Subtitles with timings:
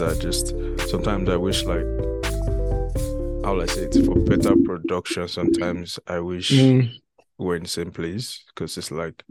[0.00, 0.54] things I just
[0.90, 1.84] sometimes I wish like
[3.44, 5.26] how will I say it for better production.
[5.28, 6.90] Sometimes I wish Mm.
[7.38, 9.22] we're in the same place because it's like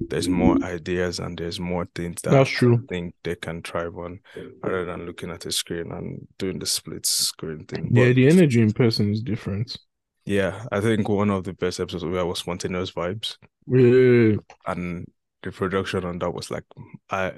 [0.00, 2.76] there's more ideas and there's more things that That's true.
[2.82, 4.20] I think they can thrive on
[4.62, 7.90] rather than looking at a screen and doing the split screen thing.
[7.92, 9.76] Yeah, the energy in person is different.
[10.24, 13.36] yeah, I think one of the best episodes we had was spontaneous vibes.
[13.66, 14.36] Yeah.
[14.66, 15.06] and
[15.42, 16.64] the production on that was like
[17.10, 17.32] I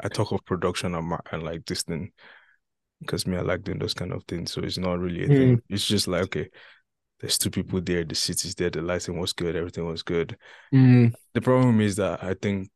[0.00, 2.12] I talk of production and, and like this thing
[3.00, 5.60] because me I like doing those kind of things so it's not really a thing
[5.68, 6.50] it's just like okay
[7.20, 10.36] there's two people there the city's there the lighting was good everything was good
[10.72, 11.12] Mm.
[11.34, 12.70] the problem is that I think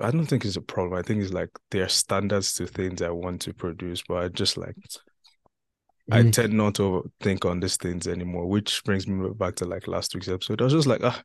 [0.00, 3.02] I don't think it's a problem I think it's like there are standards to things
[3.02, 4.76] I want to produce but I just like
[6.10, 6.32] I Mm.
[6.32, 10.14] tend not to think on these things anymore, which brings me back to like last
[10.14, 10.60] week's episode.
[10.60, 11.22] I was just like, ah,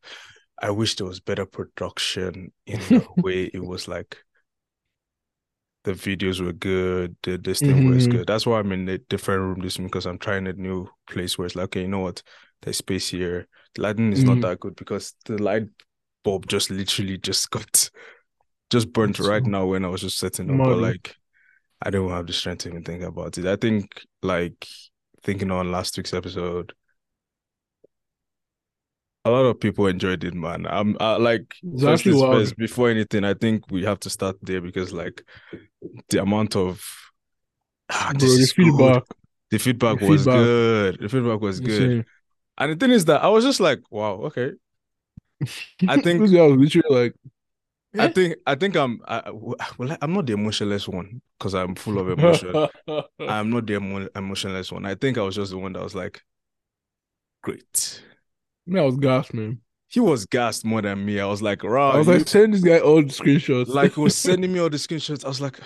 [0.61, 4.17] I wish there was better production in the way it was like
[5.83, 8.08] the videos were good, the this thing was Mhm.
[8.08, 8.27] good.
[8.27, 11.38] That's why I'm in a different room this week because I'm trying a new place
[11.38, 12.22] where it's like, okay, you know what?
[12.61, 13.47] There's space here.
[13.75, 14.25] The lighting is Mhm.
[14.25, 15.63] not that good because the light
[16.23, 17.89] bulb just literally just got
[18.69, 20.63] just burnt It's right so now when I was just setting up.
[20.63, 21.16] But like
[21.81, 23.45] I don't have the strength to even think about it.
[23.47, 24.67] I think like
[25.23, 26.73] thinking on last week's episode,
[29.28, 30.66] a lot of people enjoyed it, man.
[30.67, 32.30] I'm like It's first actually things wild.
[32.30, 35.23] first, before anything, I think we have to start there because like
[36.09, 36.84] the amount of
[37.89, 39.03] ah, Bro, the feedback.
[39.52, 40.28] The feedback the was feedback.
[40.28, 41.00] good.
[41.00, 41.95] The feedback was good.
[42.58, 44.53] And the thing is that I was just like, wow, okay.
[45.88, 47.16] I think- guy was literally like,
[47.97, 48.09] I Eh?
[48.09, 52.09] think I think I'm I, well, I'm not the emotionless one because I'm full of
[52.09, 52.59] emotion.
[53.28, 54.85] I'm not the emo- emotionless one.
[54.85, 56.23] I think I was just the one that was like,
[57.41, 58.03] great.
[58.67, 59.61] Man, I was gassed, man.
[59.89, 61.19] He was gassed more than me.
[61.19, 61.91] I was like, wow.
[61.91, 63.67] I was like, send this guy all the screenshots.
[63.67, 65.23] like he was sending me all the screenshots.
[65.23, 65.59] I was like,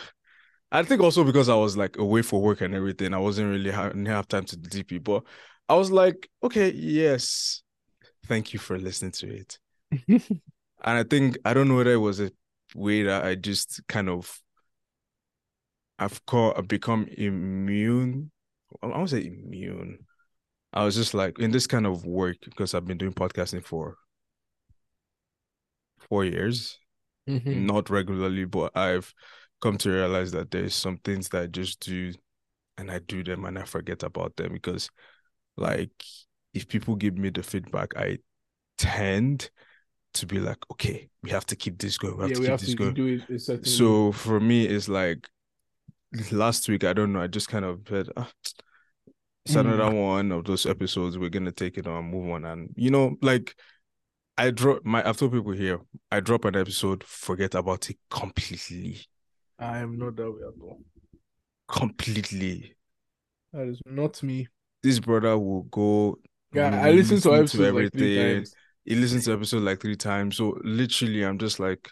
[0.72, 3.72] I think also because I was like away for work and everything, I wasn't really
[3.72, 5.04] ha- have time to DP.
[5.04, 5.24] But
[5.68, 7.64] I was like, okay, yes,
[8.28, 9.60] thank you for listening to it.
[10.84, 12.32] And I think I don't know whether it was a
[12.74, 14.42] way that I just kind of
[16.00, 18.32] I've caught I've become immune.
[18.82, 20.00] I won't say immune.
[20.74, 23.98] I was just like in this kind of work because I've been doing podcasting for
[26.10, 26.78] four years
[27.28, 27.68] Mhm.
[27.68, 29.14] not regularly, but I've
[29.62, 32.14] come to realize that there's some things that I just do
[32.78, 34.90] and I do them and I forget about them because
[35.58, 35.92] like
[36.54, 38.20] if people give me the feedback, I
[38.78, 39.52] tend
[40.16, 42.18] to be like, okay, we have to keep this going.
[42.18, 42.96] We have yeah, to we keep have this to going.
[42.96, 43.96] do it a certain way.
[43.98, 45.30] So for me, it's like
[46.32, 48.30] last week, I don't know, I just kind of said, ah,
[49.46, 49.62] it's Mm.
[49.62, 51.18] another one of those episodes.
[51.18, 53.56] We're gonna take it on, move on, and you know, like
[54.38, 55.08] I drop my.
[55.08, 55.80] I've told people here,
[56.12, 59.02] I drop an episode, forget about it completely,
[59.60, 60.82] I am not that way at all.
[61.68, 62.76] completely.
[63.54, 64.48] That is not me.
[64.84, 66.18] This brother will go.
[66.54, 68.56] Yeah, I listen to episodes like three times.
[68.86, 70.38] He listens to episode like three times.
[70.38, 71.90] So literally, I'm just like,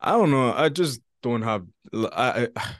[0.00, 0.52] I don't know.
[0.52, 1.64] I just don't have.
[1.94, 2.74] I I,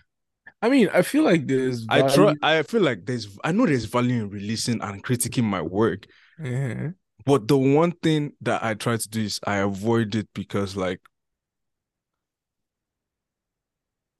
[0.63, 2.35] I mean, I feel like there's I try.
[2.41, 3.37] I feel like there's.
[3.43, 6.07] I know there's value in releasing and critiquing my work,
[6.43, 6.91] Uh-huh.
[7.27, 11.01] but the one thing that I try to do is I avoid it because like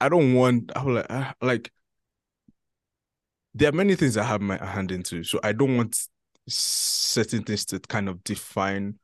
[0.01, 0.71] I don't want.
[0.75, 1.71] I like I- like.
[3.55, 5.97] There are many things I have my hand into, so I don't want
[6.49, 8.99] certain things to kind of define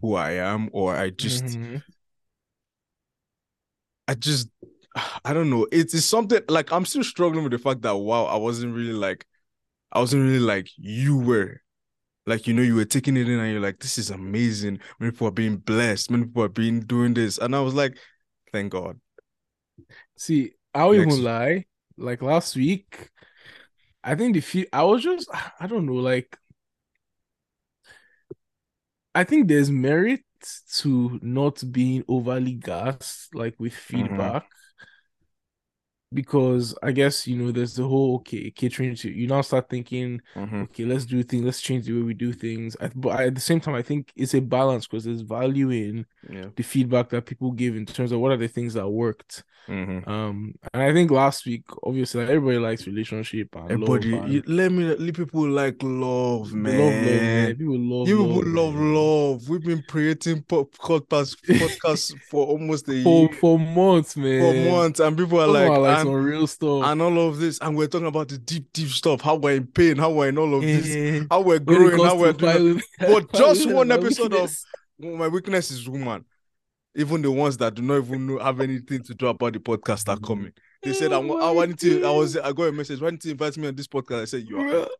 [0.00, 1.82] who I am, or I just Mhm.
[4.08, 4.48] I just
[5.24, 5.66] I don't know.
[5.72, 8.92] It is something like I'm still struggling with the fact that wow, I wasn't really
[8.92, 9.26] like
[9.92, 11.60] I wasn't really like you were.
[12.26, 14.80] Like you know, you were taking it in and you're like, this is amazing.
[14.98, 17.38] Many people are being blessed, many people are being doing this.
[17.38, 17.98] And I was like,
[18.52, 19.00] thank God.
[20.16, 21.64] See, I'll Next- even lie.
[21.96, 23.10] Like last week,
[24.02, 25.28] I think the fe- I was just
[25.60, 26.36] I don't know, like
[29.14, 30.22] I think there's merit
[30.76, 34.06] to not being overly gassed, like with mm-hmm.
[34.06, 34.46] feedback.
[36.12, 40.20] Because I guess you know there's the whole okay catering to you now start thinking
[40.34, 40.62] Mhm.
[40.64, 43.40] okay let's do things let's change the way we do things I, but at the
[43.40, 46.50] same time I think it's a balance because there's value in Yeah.
[46.56, 50.08] the feedback that people give in terms of what are the things that worked Mhm.
[50.08, 54.24] um, and I think last week, obviously, everybody likes relationship and Everybody, love.
[54.24, 56.78] and you, let me let people like love, people man.
[56.78, 57.56] love, love, man.
[57.56, 59.48] People love, You love, people love love.
[59.48, 64.40] We've been creating po- podcast podcasts for almost a for year, for months, man.
[64.40, 66.84] for months, and people are Some like, are like and, some real stuff.
[66.86, 69.20] and all of this, and we're talking about the deep, deep stuff.
[69.20, 72.32] How we're in pain, how we're in all of this, how we're growing, how we're
[72.32, 72.52] doing.
[72.52, 74.64] violence- But just one and episode of weakness.
[74.98, 76.24] my weakness is woman.
[76.94, 80.08] Even the ones that do not even know have anything to do about the podcast
[80.08, 80.52] are coming.
[80.82, 82.04] They said I, I wanted to.
[82.04, 82.36] I was.
[82.36, 83.00] I got a message.
[83.00, 84.22] Why didn't you invite me on this podcast?
[84.22, 84.88] I said you are.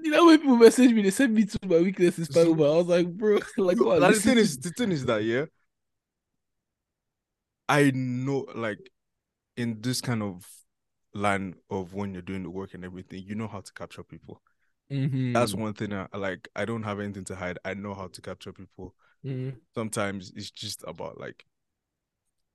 [0.00, 2.72] You know when people message me, they send me to my weakness is Bible.
[2.72, 4.00] I was like, bro, like what?
[4.00, 5.46] Like, the thing is, the thing is that yeah,
[7.68, 8.78] I know like
[9.56, 10.46] in this kind of
[11.14, 14.40] line of when you're doing the work and everything, you know how to capture people.
[14.90, 15.34] Mhm.
[15.34, 15.92] That's one thing.
[15.92, 16.48] I like.
[16.54, 17.58] I don't have anything to hide.
[17.64, 18.94] I know how to capture people.
[19.24, 19.56] Mhm.
[19.74, 21.44] Sometimes it's just about like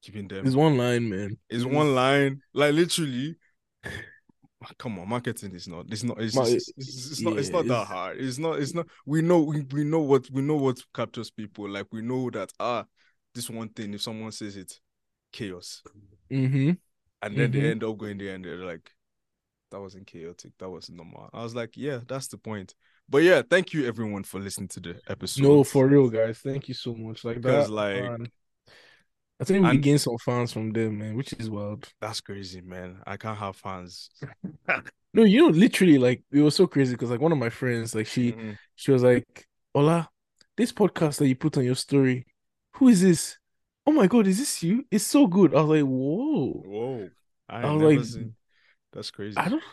[0.02, 0.46] keeping them.
[0.46, 1.38] It's one line, man.
[1.50, 3.36] It's one line, like literally.
[4.78, 5.88] Come on, marketing is not.
[5.90, 6.22] It's not.
[6.22, 7.38] It's, Ma- it's, it's, it's not.
[7.38, 8.18] It's not that it's- hard.
[8.18, 8.60] It's not.
[8.60, 8.88] It's not.
[9.06, 9.42] We know.
[9.42, 10.30] We, we know what.
[10.32, 11.68] We know what captures people.
[11.70, 12.52] Like we know that.
[12.60, 12.86] Ah,
[13.36, 13.94] this one thing.
[13.94, 14.80] If someone says it,
[15.34, 15.84] chaos,
[16.32, 16.72] Mm-hmm.
[17.22, 18.90] and then they end up going there and they're like,
[19.72, 20.54] that wasn't chaotic.
[20.60, 21.30] That was normal.
[21.34, 22.74] I was like, yeah, that's the point.
[23.10, 25.44] But yeah, thank you everyone for listening to the episode.
[25.44, 26.40] No, for real, guys.
[26.40, 27.24] Thank you so much.
[27.24, 28.28] Like that, like- man,
[29.40, 31.88] I think we gained some fans from them, man, which is wild.
[32.00, 33.00] that's crazy, man.
[33.06, 34.10] I can't have fans.
[35.16, 37.94] No, you know, literally, like it was so crazy because like one of my friends,
[37.94, 38.58] like she, Mhm.
[38.76, 39.46] she was like,
[39.76, 40.10] Ola,
[40.58, 42.26] this podcast that you put on your story,
[42.78, 43.38] who is this?
[43.86, 44.86] Oh my god, is this you?
[44.90, 47.10] It's so good." I was like, "Whoa." Whoa,
[47.48, 48.36] I, I was like, seen.
[48.94, 49.38] That's crazy.
[49.38, 49.64] I don't,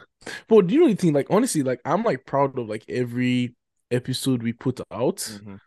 [0.49, 1.13] but do you know the thing?
[1.13, 3.55] Like honestly, like I'm like proud of like every
[3.91, 5.17] episode we put out.
[5.17, 5.61] Mhm.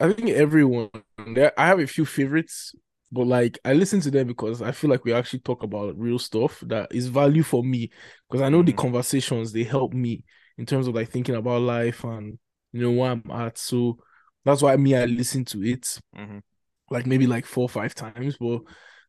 [0.00, 0.90] I think everyone
[1.34, 1.52] there.
[1.58, 2.74] I have a few favorites,
[3.12, 6.18] but like I listen to them because I feel like we actually talk about real
[6.18, 7.90] stuff that is value for me.
[8.28, 8.76] Because I know the Mhm.
[8.78, 10.24] conversations they help me
[10.58, 12.38] in terms of like thinking about life and
[12.72, 13.58] you know where I'm at.
[13.58, 13.98] So
[14.44, 16.42] that's why me I listen to it Mhm.
[16.90, 18.36] like maybe like four or five times.
[18.38, 18.62] But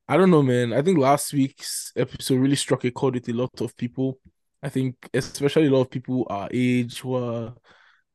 [0.07, 0.73] I don't know, man.
[0.73, 4.19] I think last week's episode really struck a chord with a lot of people.
[4.61, 7.53] I think especially a lot of people our age who are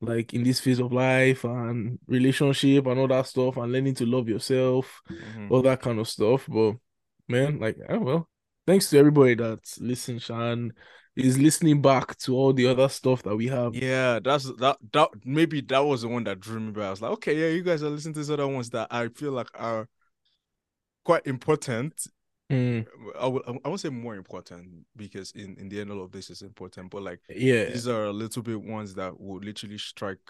[0.00, 4.06] like in this phase of life and relationship and all that stuff and learning to
[4.06, 5.50] love yourself, Mhm.
[5.50, 6.46] all that kind of stuff.
[6.48, 6.76] But
[7.26, 8.28] man, like oh well,
[8.66, 10.72] thanks to everybody that's listening and
[11.16, 13.74] is listening back to all the other stuff that we have.
[13.74, 14.76] Yeah, that's that.
[14.92, 16.84] That maybe that was the one that drew me back.
[16.84, 19.08] I was like, okay, yeah, you guys are listening to these other ones that I
[19.08, 19.88] feel like are
[21.08, 22.06] quite important.
[22.52, 22.86] Mm,
[23.18, 26.28] I would I won't say more important because in in the end all of this
[26.28, 27.64] is important, but like yeah.
[27.64, 30.20] these are a little bit ones that would literally strike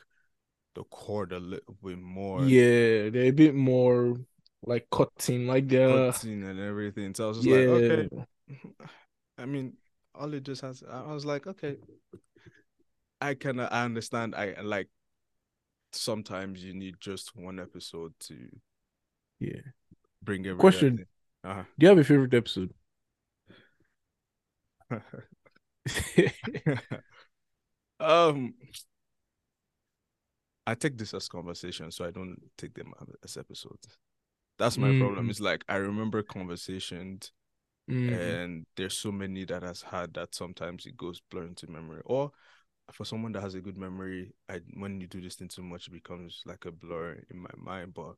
[0.76, 2.44] the chord a little bit more.
[2.44, 4.18] Yeah, they're a bit more
[4.62, 7.12] like cutting, like they're cutting and everything.
[7.12, 7.56] So I was just yeah.
[7.56, 8.08] like, okay.
[9.36, 9.72] I mean,
[10.14, 10.84] all it just has.
[10.88, 11.76] I was like, okay.
[13.20, 14.36] I kind of I understand.
[14.36, 14.88] I like.
[15.92, 18.36] Sometimes you need just one episode to
[19.40, 19.62] Yeah.
[20.22, 20.58] Bring everything.
[20.58, 21.06] Question.
[21.44, 21.62] Uh-huh.
[21.78, 22.72] Do you have a favorite episode?
[28.00, 28.54] um,
[30.66, 32.92] I take this as conversation, so I don't take them
[33.24, 33.96] as episodes.
[34.58, 35.26] That's my problem.
[35.26, 35.30] Mm.
[35.30, 37.32] It's like I remember conversations
[37.90, 42.02] Mm, and there's so many that has had that sometimes it goes blur into memory
[42.04, 42.30] or
[42.92, 45.88] for someone that has a good memory I when you do this thing too much
[45.88, 48.16] it becomes like a blur in my mind but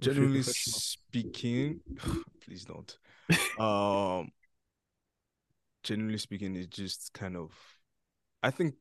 [0.00, 1.80] generally speaking
[2.44, 2.98] please don't
[3.60, 4.30] um
[5.82, 7.50] generally speaking it's just kind of
[8.42, 8.74] i think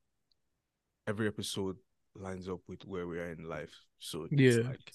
[1.08, 1.78] every episode
[2.16, 4.64] lines up with where we are in life so it's Yeah.
[4.70, 4.94] like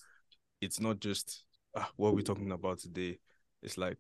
[0.61, 1.45] it's not just
[1.77, 3.19] ah, what we're talking about today
[3.63, 3.99] it's like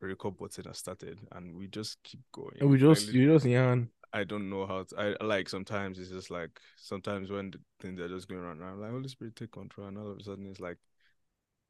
[0.00, 3.32] the record button has started and we just keep going and we Like, just you
[3.32, 3.88] just yawn.
[4.12, 5.16] I don't know how to.
[5.20, 8.80] I like sometimes it's just like sometimes when the things are just going around, I'm
[8.80, 10.78] like Holy Spirit take control, and all of a sudden it's like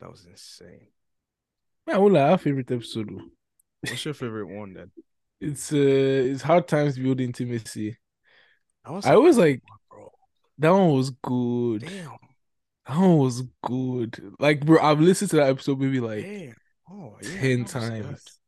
[0.01, 0.89] that was insane.
[1.87, 3.11] Man, I won't our favorite episode.
[3.81, 4.91] What's your favorite one then?
[5.41, 7.99] It's uh it's hard times build intimacy.
[8.85, 10.13] I, was I always like bro.
[10.59, 11.81] that one was good.
[11.83, 12.17] Damn,
[12.87, 14.35] That one was good.
[14.39, 16.55] Like bro, I've listened to that episode maybe like damn.
[16.89, 18.39] Oh yeah, 10 that was times.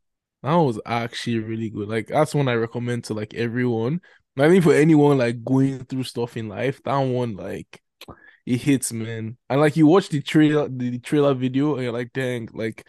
[0.45, 1.89] That was actually really good.
[1.89, 4.03] Like that's one I recommend to like everyone.
[4.39, 7.81] I mean for anyone like going through stuff in life, that one like
[8.45, 9.39] it hits, man.
[9.49, 12.87] And like you watch the trailer, the trailer video, and you're like, dang, like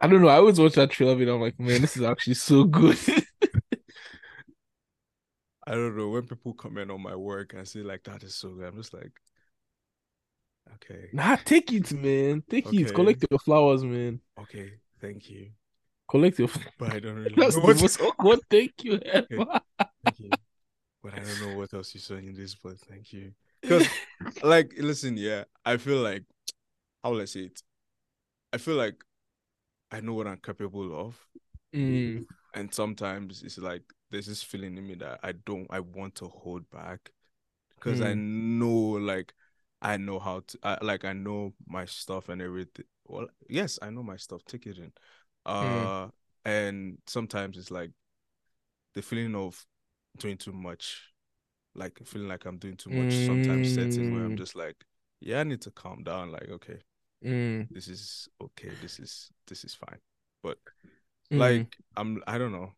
[0.00, 0.28] I don't know.
[0.28, 1.34] I always watch that trailer video.
[1.34, 2.96] I'm like, man, this is actually so good.
[5.66, 8.50] I don't know when people comment on my work and say like that is so
[8.50, 8.66] good.
[8.66, 9.10] I'm just like,
[10.74, 12.44] okay, nah, take it, man.
[12.48, 12.94] Take it.
[12.94, 14.20] Collect your flowers, man.
[14.40, 15.50] okay, thank you,
[16.10, 16.48] Collect your.
[16.78, 19.46] but I don't really That's know most awkward thank you ever.
[20.04, 20.36] Thank you.
[21.02, 23.32] But I don't know what else you saw in this, but thank you.
[23.62, 23.88] Because,
[24.42, 26.24] like, listen, yeah, I feel like,
[27.04, 27.62] how will I say it?
[28.52, 28.96] I feel like
[29.92, 31.16] I know what I'm capable of.
[31.74, 32.24] Mm,
[32.54, 36.28] And sometimes it's like there's this feeling in me that I don't, I want to
[36.28, 37.10] hold back.
[37.76, 38.22] Because I Mm.
[38.58, 39.34] know, like,
[39.82, 42.86] I know how to I, like I know my stuff and everything.
[43.06, 44.42] Well, yes, I know my stuff.
[44.46, 44.92] Take it in.
[45.46, 46.10] Uh mm.
[46.44, 47.90] and sometimes it's like
[48.94, 49.64] the feeling of
[50.18, 51.12] doing too much,
[51.74, 53.14] like feeling like I'm doing too much.
[53.14, 53.26] Mm.
[53.26, 54.38] Sometimes setting where I'm mm.
[54.38, 54.76] just like,
[55.20, 56.32] yeah, I need to calm down.
[56.32, 56.78] Like, okay,
[57.24, 57.68] mm.
[57.70, 58.70] this is okay.
[58.82, 59.98] This is this is fine.
[60.42, 60.58] But
[61.32, 61.38] mm.
[61.38, 62.72] like, I'm I don't know.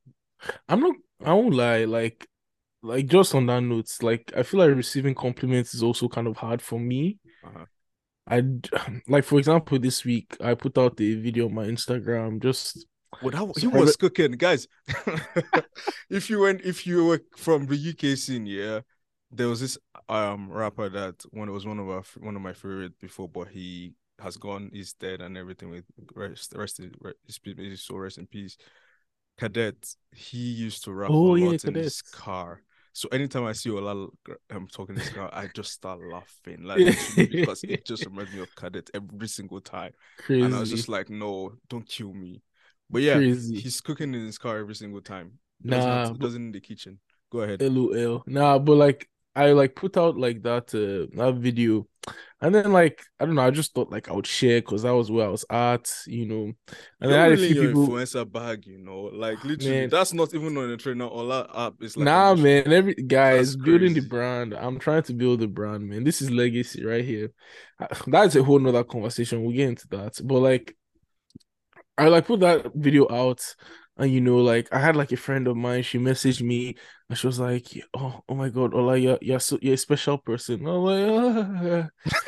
[0.68, 0.96] I'm not.
[1.24, 1.84] I won't lie.
[1.84, 2.26] Like
[2.82, 6.36] like just on that note, like I feel like receiving compliments is also kind of
[6.36, 7.18] hard for me.
[7.44, 7.64] Uh-huh.
[8.26, 8.42] I
[9.08, 12.86] like for example this week I put out a video on my Instagram just
[13.20, 14.66] what well, he was cooking guys.
[16.10, 18.80] If you went if you were from the UK scene yeah
[19.30, 22.98] there was this um rapper that one was one of our one of my favorite
[23.00, 27.96] before but he has gone he's dead and everything with rest rest, rest, rest so
[27.96, 28.56] rest in peace.
[29.38, 32.62] Cadet he used to rap oh, a yeah, lot in his car
[32.92, 34.08] so anytime I see Ola
[34.50, 36.78] um, talking this guy, I just start laughing, like
[37.16, 39.92] because it just reminds me of Cadet every single time.
[40.18, 40.42] Crazy.
[40.42, 42.42] And I was just like, no, don't kill me.
[42.90, 43.60] But yeah, Crazy.
[43.60, 45.38] he's cooking in his car every single time.
[45.62, 46.98] Nah, not, doesn't in the kitchen.
[47.30, 47.62] Go ahead.
[47.62, 48.22] LOL.
[48.26, 51.86] Nah, but like I like put out like that uh, that video,
[52.40, 54.94] and then like I don't know, I just thought like I would share because that
[54.94, 56.44] was where I was at, you know.
[56.44, 56.56] And
[57.00, 59.88] You're then I had really a few people influencer bag, you know, like literally man.
[59.88, 61.74] that's not even on the trainer or that app.
[61.80, 62.70] It's like nah, man.
[62.70, 64.52] Every guys building the brand.
[64.52, 66.04] I'm trying to build the brand, man.
[66.04, 67.30] This is legacy right here.
[68.06, 69.42] That's a whole nother conversation.
[69.42, 70.76] We'll get into that, but like
[71.96, 73.54] I like put that video out
[74.02, 76.74] and you know, like I had like a friend of mine, she messaged me
[77.08, 80.18] and she was like, Oh, oh my god, Ola, you're you're, so, you're a special
[80.18, 80.66] person.
[80.66, 81.88] I'm like,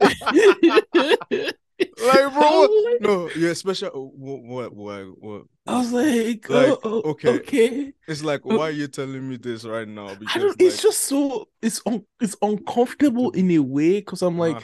[0.00, 1.56] like
[2.32, 2.68] bro,
[3.00, 4.12] no, you're special.
[4.14, 5.42] What, what, what, what?
[5.66, 7.92] I was like, like oh, okay, okay.
[8.06, 10.14] It's like, why are you telling me this right now?
[10.14, 14.58] Because like, it's just so it's un, it's uncomfortable in a way because I'm like,
[14.58, 14.62] uh,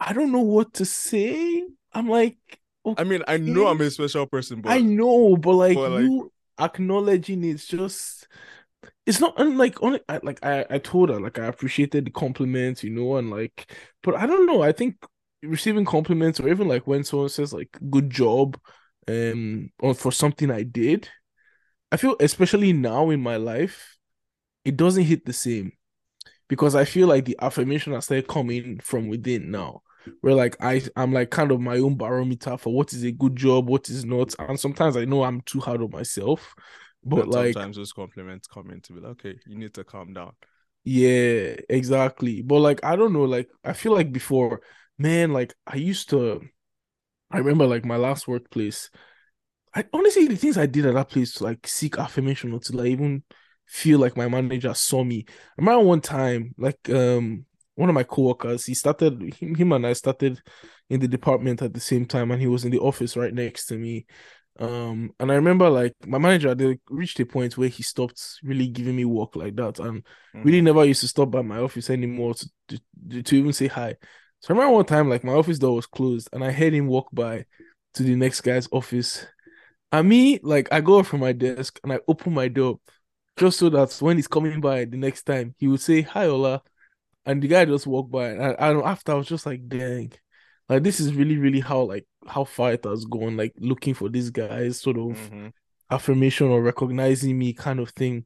[0.00, 1.62] I don't know what to say.
[1.92, 2.38] I'm like,
[2.86, 3.00] Okay.
[3.00, 6.32] I mean, I know I'm a special person, but I know, but like but you
[6.58, 8.28] acknowledging it's just
[9.04, 12.84] it's not unlike only I, like I I told her like I appreciated the compliments,
[12.84, 14.62] you know, and like, but I don't know.
[14.62, 14.96] I think
[15.42, 18.58] receiving compliments or even like when someone says like good job,
[19.08, 21.08] um, or for something I did,
[21.92, 23.96] I feel especially now in my life,
[24.64, 25.72] it doesn't hit the same
[26.48, 29.82] because I feel like the affirmation has started coming from within now
[30.20, 33.36] where like I I'm like kind of my own barometer for what is a good
[33.36, 36.54] job, what is not, and sometimes I know I'm too hard on myself.
[37.04, 40.12] But, like sometimes those compliments come in to be like, okay, you need to calm
[40.12, 40.32] down.
[40.84, 42.42] Yeah, exactly.
[42.42, 44.60] But like I don't know, like I feel like before,
[44.98, 46.42] man, like I used to
[47.30, 48.90] I remember like my last workplace.
[49.74, 52.76] I honestly the things I did at that place to like seek affirmation or to
[52.76, 53.22] like even
[53.66, 55.26] feel like my manager saw me.
[55.28, 57.46] I remember one time, like um
[57.76, 60.42] one of my coworkers, he started him, and I started
[60.90, 63.66] in the department at the same time, and he was in the office right next
[63.66, 64.06] to me.
[64.58, 68.68] Um, and I remember like my manager they reached a point where he stopped really
[68.68, 70.42] giving me work like that, and mm-hmm.
[70.42, 73.94] really never used to stop by my office anymore to, to, to even say hi.
[74.40, 76.86] So I remember one time like my office door was closed, and I heard him
[76.86, 77.44] walk by
[77.94, 79.26] to the next guy's office.
[79.92, 82.80] And me, like I go from my desk and I open my door
[83.36, 86.62] just so that when he's coming by the next time, he would say, Hi Ola
[87.26, 90.12] and the guy just walked by, and, and after I was just like, dang,
[90.68, 93.36] like this is really, really how like how far it has gone.
[93.36, 95.48] Like looking for these guy's sort of mm-hmm.
[95.90, 98.24] affirmation or recognizing me, kind of thing.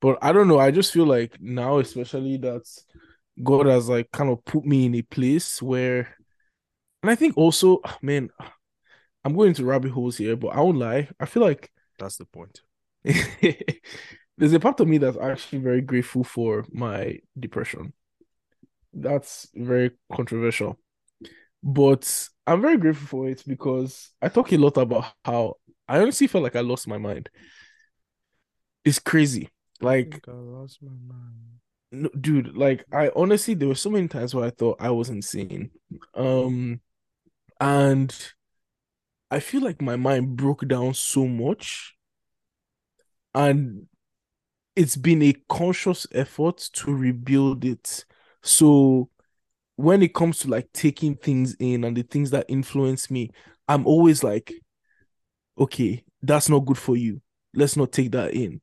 [0.00, 0.58] But I don't know.
[0.58, 2.62] I just feel like now, especially that
[3.42, 6.08] God has like kind of put me in a place where,
[7.02, 8.30] and I think also, man,
[9.24, 11.08] I'm going to rabbit holes here, but I won't lie.
[11.20, 12.60] I feel like that's the point.
[14.38, 17.92] There's a part of me that's actually very grateful for my depression
[18.96, 20.78] that's very controversial.
[21.62, 25.56] But I'm very grateful for it because I talk a lot about how
[25.88, 27.30] I honestly felt like I lost my mind.
[28.84, 29.48] It's crazy.
[29.80, 31.32] Like I, I lost my mind.
[31.92, 35.08] No, dude, like I honestly there were so many times where I thought I was
[35.08, 35.70] insane.
[36.14, 36.80] Um
[37.60, 38.14] and
[39.30, 41.96] I feel like my mind broke down so much.
[43.34, 43.86] And
[44.76, 48.04] it's been a conscious effort to rebuild it
[48.46, 49.08] so
[49.76, 53.30] when it comes to like taking things in and the things that influence me,
[53.68, 54.52] I'm always like,
[55.58, 57.20] okay, that's not good for you.
[57.54, 58.60] Let's not take that in.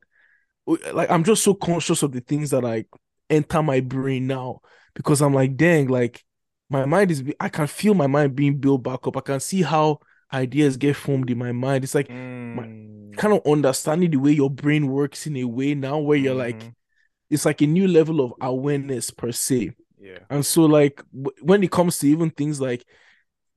[0.66, 2.88] Like I'm just so conscious of the things that like
[3.30, 4.62] enter my brain now
[4.96, 6.24] because I'm like, dang, like
[6.70, 9.18] my mind is I can feel my mind being built back up.
[9.18, 10.00] I can see how
[10.34, 11.84] ideas get formed in my mind.
[11.84, 12.56] It's like mm.
[12.56, 16.36] my, kind of understanding the way your brain works in a way now where you're
[16.36, 16.60] mm-hmm.
[16.60, 16.74] like
[17.34, 19.74] it's like a new level of awareness per se.
[20.00, 20.20] Yeah.
[20.30, 22.86] And so like w- when it comes to even things like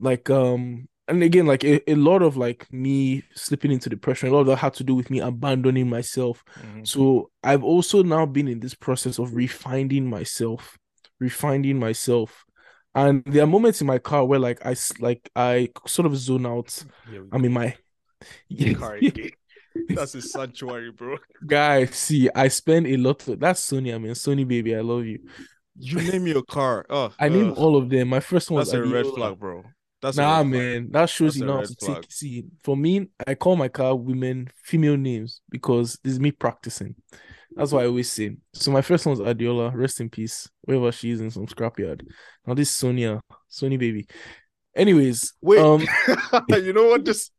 [0.00, 4.33] like um and again like a, a lot of like me slipping into depression, a
[4.33, 6.45] lot of that had to do with me abandoning myself.
[6.59, 6.87] Mhm.
[6.87, 10.76] So I've also now been in this process of refining myself,
[11.21, 12.45] refining myself.
[12.95, 16.47] And there are moments in my car where like I like I sort of zone
[16.47, 16.85] out.
[17.12, 17.76] Yeah, I'm in my
[18.75, 19.30] car again.
[19.88, 21.16] That's a sanctuary, bro.
[21.47, 21.87] guy.
[21.87, 23.95] See, I spend a lot of that's Sony.
[23.95, 25.21] I mean, Sony baby, I love you.
[25.78, 26.87] You name your car.
[26.90, 28.09] Oh, I name all of them.
[28.09, 29.64] My first one was That's a red flag, bro.
[30.02, 30.50] That's Nah, red flag.
[30.50, 32.02] man, that shows That's you know to flag.
[32.02, 32.12] take.
[32.12, 36.95] See, for me, I call my car women female names because this is me practicing.
[37.54, 38.37] That's what I always say.
[38.52, 42.06] So my first one's Adiola, rest in peace, wherever she is in some scrapyard.
[42.47, 44.06] Now this is Sonia, Sony baby.
[44.75, 45.80] Anyways, Wait, um,
[46.50, 47.33] you know what just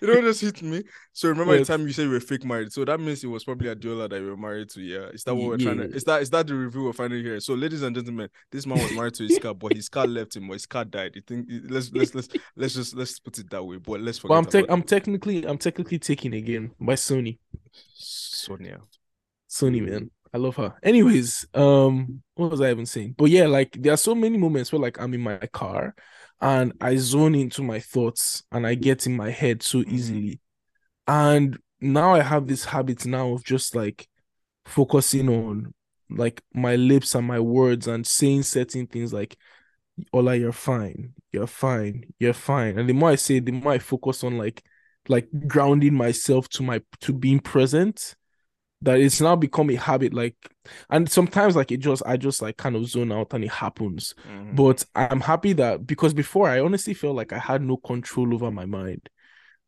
[0.00, 0.82] you know just hit me?
[1.12, 1.58] So remember What?
[1.60, 2.72] the time you said you were fake married.
[2.72, 5.06] So that means it was probably Adiola that you were married to, yeah.
[5.12, 7.40] Is that what we're trying to is that is that the review we're finding here?
[7.40, 10.36] So ladies and gentlemen, this man was married to his car, but his car left
[10.36, 11.12] him or his car died.
[11.14, 13.76] You think let's let's let's let's just let's put it that way.
[13.76, 17.38] But let's forget but I'm about I'm technically I'm technically taken again by Sony.
[17.94, 18.80] Sonia.
[19.48, 20.10] Sony man.
[20.32, 20.74] I love her.
[20.82, 23.16] Anyways, um, what was I even saying?
[23.18, 25.94] But yeah, like there are so many moments where like I'm in my car
[26.40, 29.92] and I zone into my thoughts and I get in my head so Mhm.
[29.92, 30.40] easily.
[31.06, 34.08] And now I have this habit now of just like
[34.66, 35.74] focusing on
[36.10, 39.36] like my lips and my words and saying certain things like
[40.12, 42.78] Ola, you're fine, you're fine, you're fine.
[42.78, 44.62] And the more I say, the more I focus on like
[45.08, 48.14] like grounding myself to my to being present
[48.82, 50.34] that it's now become a habit like
[50.88, 54.14] and sometimes like it just i just like kind of zone out and it happens.
[54.28, 54.56] Mhm.
[54.56, 58.50] but i'm happy that because before i honestly felt like i had no control over
[58.50, 59.08] my mind.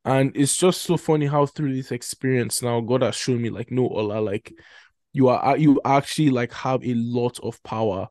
[0.04, 3.70] And it's just so funny how through this experience now god has shown me like
[3.70, 4.52] no ola like
[5.12, 8.08] you are you actually like have a lot of power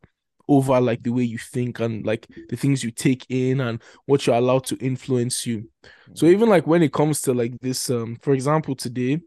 [0.47, 4.25] over like the way you think and like the things you take in and what
[4.27, 5.69] you're allowed to influence you.
[6.13, 9.19] So even like when it comes to like this um for example today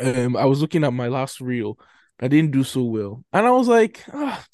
[0.00, 1.78] um I was looking at my last reel
[2.20, 4.44] I didn't do so well and I was like ah,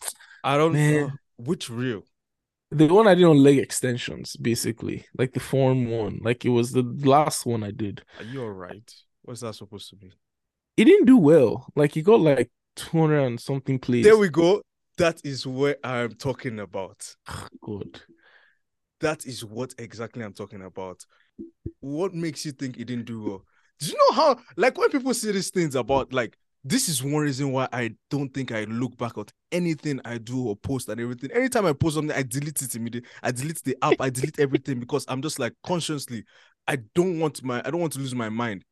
[0.44, 0.92] I don't Man.
[0.92, 2.02] know which reel.
[2.70, 6.72] the one I did on leg extensions basically like the form one like it was
[6.72, 8.92] the last one I did Are you alright?
[9.22, 10.12] What's that supposed to be?
[10.76, 14.62] it didn't do well like he got like 200 and something plays There we go.
[14.98, 17.14] That is what I'm talking about.
[17.60, 18.00] good
[19.00, 21.04] That is what exactly I'm talking about.
[21.80, 23.44] What makes you think it didn't do well?
[23.78, 27.22] Do you know how, like, when people see these things about, like, this is one
[27.22, 31.00] reason why I don't think I look back at anything I do or post and
[31.00, 31.30] everything.
[31.30, 33.08] Anytime I post something, I delete it immediately.
[33.22, 36.24] I delete the app, I delete everything because I'm just like consciously,
[36.66, 38.64] I don't want my, I don't want to lose my mind.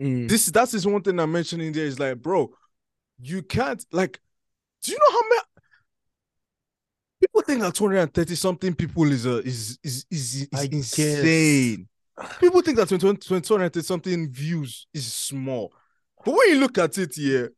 [0.00, 0.28] Mm.
[0.28, 2.50] This, that is one thing I'm mentioning there is like, bro,
[3.20, 4.18] you can't, like,
[4.82, 5.40] do you know how many
[7.20, 11.88] people think that 230 something people is a is is is, is insane.
[12.40, 15.72] People think that 20 230 something views is small.
[16.24, 17.52] But when you look at it here,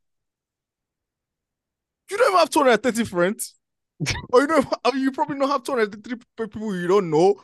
[2.11, 3.55] you don't even have 230 friends.
[4.33, 7.35] or you don't have, you probably don't have 233 people you don't know.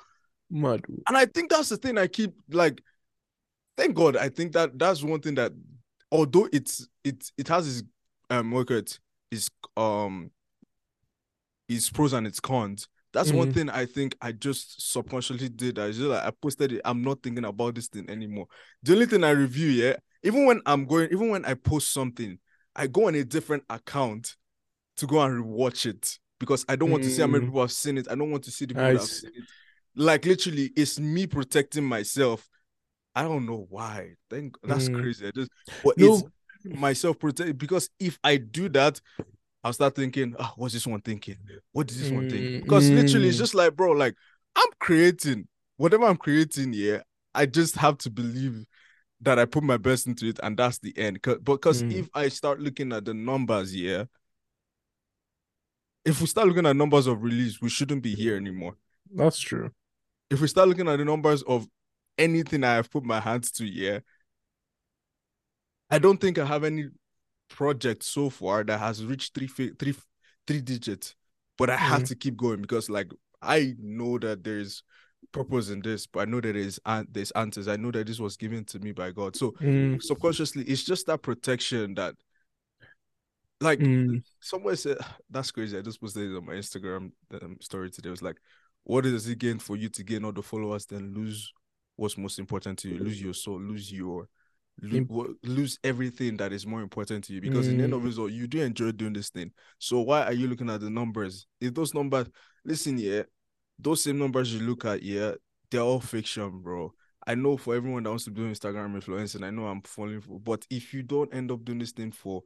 [0.50, 2.82] mad And I think that's the thing I keep like.
[3.76, 4.16] Thank God.
[4.16, 5.52] I think that that's one thing that,
[6.10, 7.88] although it's it it has its
[8.28, 8.98] um you it,
[9.30, 10.30] its um
[11.68, 12.88] its pros and its cons.
[13.12, 13.54] That's one Mhm.
[13.54, 15.78] thing I think I just subconsciously did.
[15.78, 16.80] I just like I posted it.
[16.84, 18.46] I'm not thinking about this thing anymore.
[18.82, 22.38] The only thing I review, yeah, even when I'm going, even when I post something,
[22.74, 24.36] I go on a different account
[24.96, 27.48] to go and rewatch it because I don't want to see how many Mm.
[27.48, 28.08] people have seen it.
[28.10, 29.44] I don't want to see the people I that have seen it.
[29.94, 32.48] Like literally, it's me protecting myself.
[33.14, 34.14] I don't know why.
[34.30, 34.94] Thank that's Mm.
[35.02, 35.26] crazy.
[35.26, 35.50] I just
[35.84, 36.14] but No.
[36.14, 36.24] it's
[36.80, 39.00] myself protect because if I do that,
[39.64, 41.36] I'll start thinking, oh, what's this one thinking?
[41.72, 42.60] What is this one thinking?
[42.60, 43.40] Mm, Because literally, it's mm.
[43.40, 44.16] just like, bro, like
[44.56, 45.46] I'm creating
[45.76, 47.02] whatever I'm creating here.
[47.34, 48.64] I just have to believe
[49.20, 51.20] that I put my best into it, and that's the end.
[51.22, 51.92] Because Mm.
[51.92, 54.08] if I start looking at the numbers here,
[56.04, 58.76] if we start looking at numbers of release, we shouldn't be here anymore.
[59.14, 59.70] That's true.
[60.28, 61.66] If we start looking at the numbers of
[62.18, 64.02] anything I have put my hands to here,
[65.90, 66.86] I don't think I have any
[67.52, 69.94] project so far that has reached three three
[70.46, 71.14] three digits.
[71.58, 72.06] But I have Mm.
[72.08, 73.10] to keep going because like
[73.40, 74.82] I know that there's
[75.32, 77.68] purpose in this, but I know that there's there's answers.
[77.68, 79.36] I know that this was given to me by God.
[79.36, 82.14] So Mm, subconsciously, it's just that protection that
[83.60, 84.22] like mm.
[84.40, 84.98] somewhere said
[85.30, 85.78] that's crazy.
[85.78, 88.08] I just posted it on my Instagram um, story today.
[88.08, 88.36] It was like,
[88.84, 91.52] what does it gain for you to gain all the followers, then lose
[91.96, 92.98] what's most important to you?
[92.98, 94.28] Lose your soul, lose your
[94.80, 98.02] lo- Im- lose everything that is more important to you because in the end of
[98.02, 98.18] Mm.
[98.18, 99.52] all, you do enjoy doing this thing.
[99.78, 101.46] So why are you looking at the numbers?
[101.60, 102.28] If those numbers,
[102.64, 103.22] listen, yeah,
[103.78, 105.32] those same numbers you look at, yeah,
[105.70, 106.92] they're all fiction, bro.
[107.26, 110.40] I know for everyone that wants to do Instagram influencing, I know I'm falling for,
[110.40, 112.42] but if you don't end up doing this thing for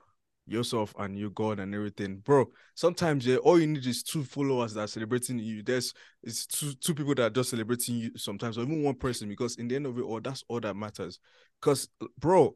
[0.46, 4.74] yourself and your God and everything, bro, sometimes yeah, all you need is two followers
[4.74, 5.62] that are celebrating you.
[5.62, 9.28] There's it's two two people that are just celebrating you sometimes, or even one person,
[9.28, 11.18] because in the end of it all, that's all that matters.
[11.60, 12.54] Because bro,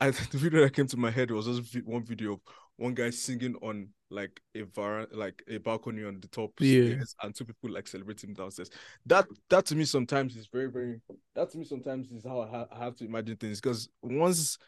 [0.00, 2.40] I the video that came to my head was just one video of
[2.76, 6.94] one guy singing on like a var like a balcony on the top Yeah.
[7.22, 8.70] and two people like celebrating downstairs.
[9.06, 11.00] That that to me sometimes is very very
[11.34, 14.58] that to me sometimes is how I, ha- I have to imagine things because once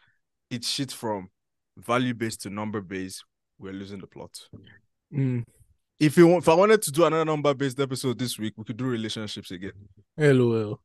[0.49, 1.29] it shifts from
[1.77, 3.23] value based to number based,
[3.59, 4.37] we're losing the plot.
[5.13, 5.43] Mm.
[5.99, 8.63] If you want, if I wanted to do another number based episode this week, we
[8.63, 9.73] could do relationships again.
[10.17, 10.81] LOL.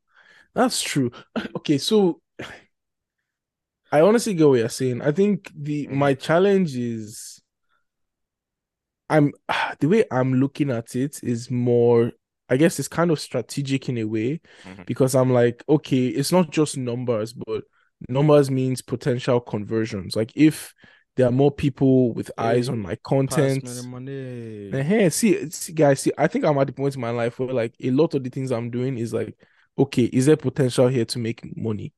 [0.55, 1.11] That's true.
[1.57, 2.21] Okay, so
[3.93, 5.01] I honestly get what you're saying.
[5.03, 7.41] I think the my challenge is
[9.09, 9.33] I'm
[9.81, 12.13] the way I'm looking at it is more
[12.49, 14.87] I guess it's kind of strategic in a way Mhm.
[14.87, 17.65] because I'm like, okay, it's not just numbers, but
[18.09, 20.17] numbers means potential conversions.
[20.17, 20.75] Like if
[21.17, 24.71] there are more people with eyes on my content, money.
[25.11, 27.75] See, see, guys, see, I think I'm at the point in my life where like
[27.83, 29.35] a lot of the things I'm doing is like,
[29.79, 31.93] okay, is there potential here to make money?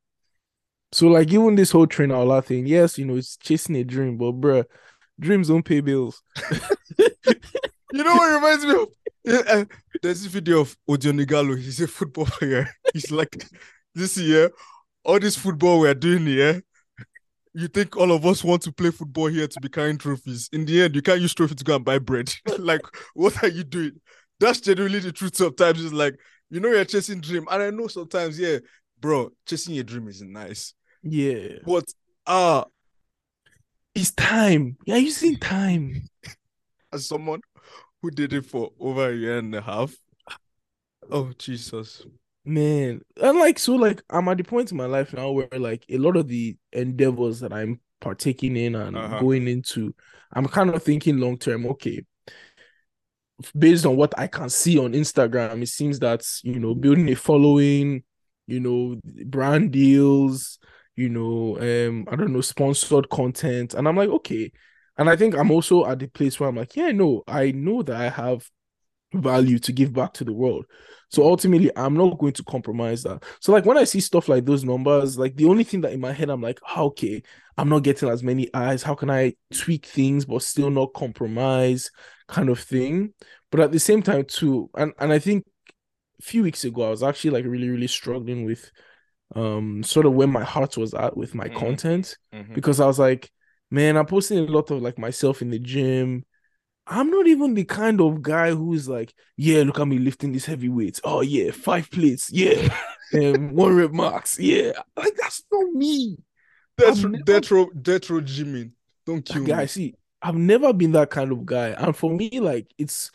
[0.92, 3.84] So like even this whole train all that thing, yes, you know, it's chasing a
[3.84, 4.64] dream, but bruh,
[5.18, 6.22] dreams don't pay bills.
[7.92, 8.88] You know what reminds me of?
[9.24, 9.64] Yeah, uh,
[10.02, 11.58] there's this video of Odion Ighalo.
[11.58, 12.68] He's a football player.
[12.92, 13.44] He's like,
[13.94, 14.50] this year,
[15.08, 16.62] all this football we're doing here,
[17.54, 20.50] you think all of us want to play football here to be carrying trophies.
[20.52, 22.30] In the end, you can't use trophy to go and buy bread.
[22.58, 22.82] like,
[23.14, 23.92] what are you doing?
[24.38, 25.82] That's generally the truth sometimes.
[25.82, 26.14] It's like,
[26.50, 27.46] you know, you're chasing dream.
[27.50, 28.58] And I know sometimes, yeah,
[29.00, 30.74] bro, chasing your dream is nice.
[31.02, 31.84] Yeah, But,
[32.26, 32.66] ah,
[33.94, 34.76] it's time.
[34.84, 36.02] You're using time.
[36.92, 37.40] as someone
[38.02, 39.94] who did it for over a year and a half,
[41.10, 42.04] oh, Jesus.
[42.48, 45.84] Man, and like so, like I'm at the point in my life now where like
[45.90, 49.18] a lot of the endeavors that I'm partaking in and Uh-huh.
[49.18, 49.94] going into,
[50.32, 51.66] I'm kind of thinking long term.
[51.66, 52.06] Okay,
[53.56, 57.14] based on what I can see on Instagram, it seems that you know building a
[57.16, 58.02] following,
[58.46, 60.58] you know, brand deals,
[60.96, 64.50] you know, um, I don't know, sponsored content, and I'm like, okay,
[64.96, 67.82] and I think I'm also at the place where I'm like, yeah, no, I know
[67.82, 68.48] that I have
[69.12, 70.66] value to give back to the world.
[71.10, 73.24] So ultimately, I'm not going to compromise that.
[73.40, 76.00] So like when I see stuff like those numbers, like the only thing that in
[76.00, 77.22] my head I'm like, "Ah, okay,
[77.56, 78.82] I'm not getting as many eyes.
[78.82, 81.90] How can I tweak things but still not compromise,
[82.28, 83.14] kind of thing.
[83.50, 85.46] But at the same time too, and and I think
[86.20, 88.70] a few weeks ago I was actually like really really struggling with
[89.34, 91.54] um sort of where my heart was at with my Mhm.
[91.54, 92.54] content Mhm.
[92.54, 93.30] because I was like,
[93.70, 96.24] man, I'm posting a lot of like myself in the gym.
[96.90, 100.46] I'm not even the kind of guy who's like, yeah, look at me lifting these
[100.46, 101.00] heavy weights.
[101.04, 102.74] Oh yeah, five plates, yeah,
[103.14, 104.72] um, one rep max, yeah.
[104.96, 106.16] Like that's not me,
[106.80, 107.44] I've never- death
[108.08, 108.72] gymming.
[109.06, 109.62] Don't kill guy.
[109.62, 109.66] me.
[109.66, 113.10] See, I've never been that kind of guy, and for me, like it's,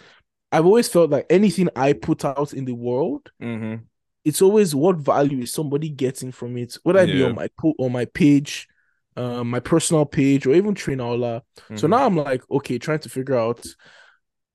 [0.52, 3.84] I've always felt like anything I put out in the world, Mm-hmm.
[4.24, 7.76] it's always what value is somebody getting from it, whether it be on my po-
[7.80, 8.68] on my page,
[9.18, 11.44] um, my personal page, or even Trainer Ola.
[11.60, 11.78] Mm-hmm.
[11.78, 13.66] So now I'm like, okay, trying to figure out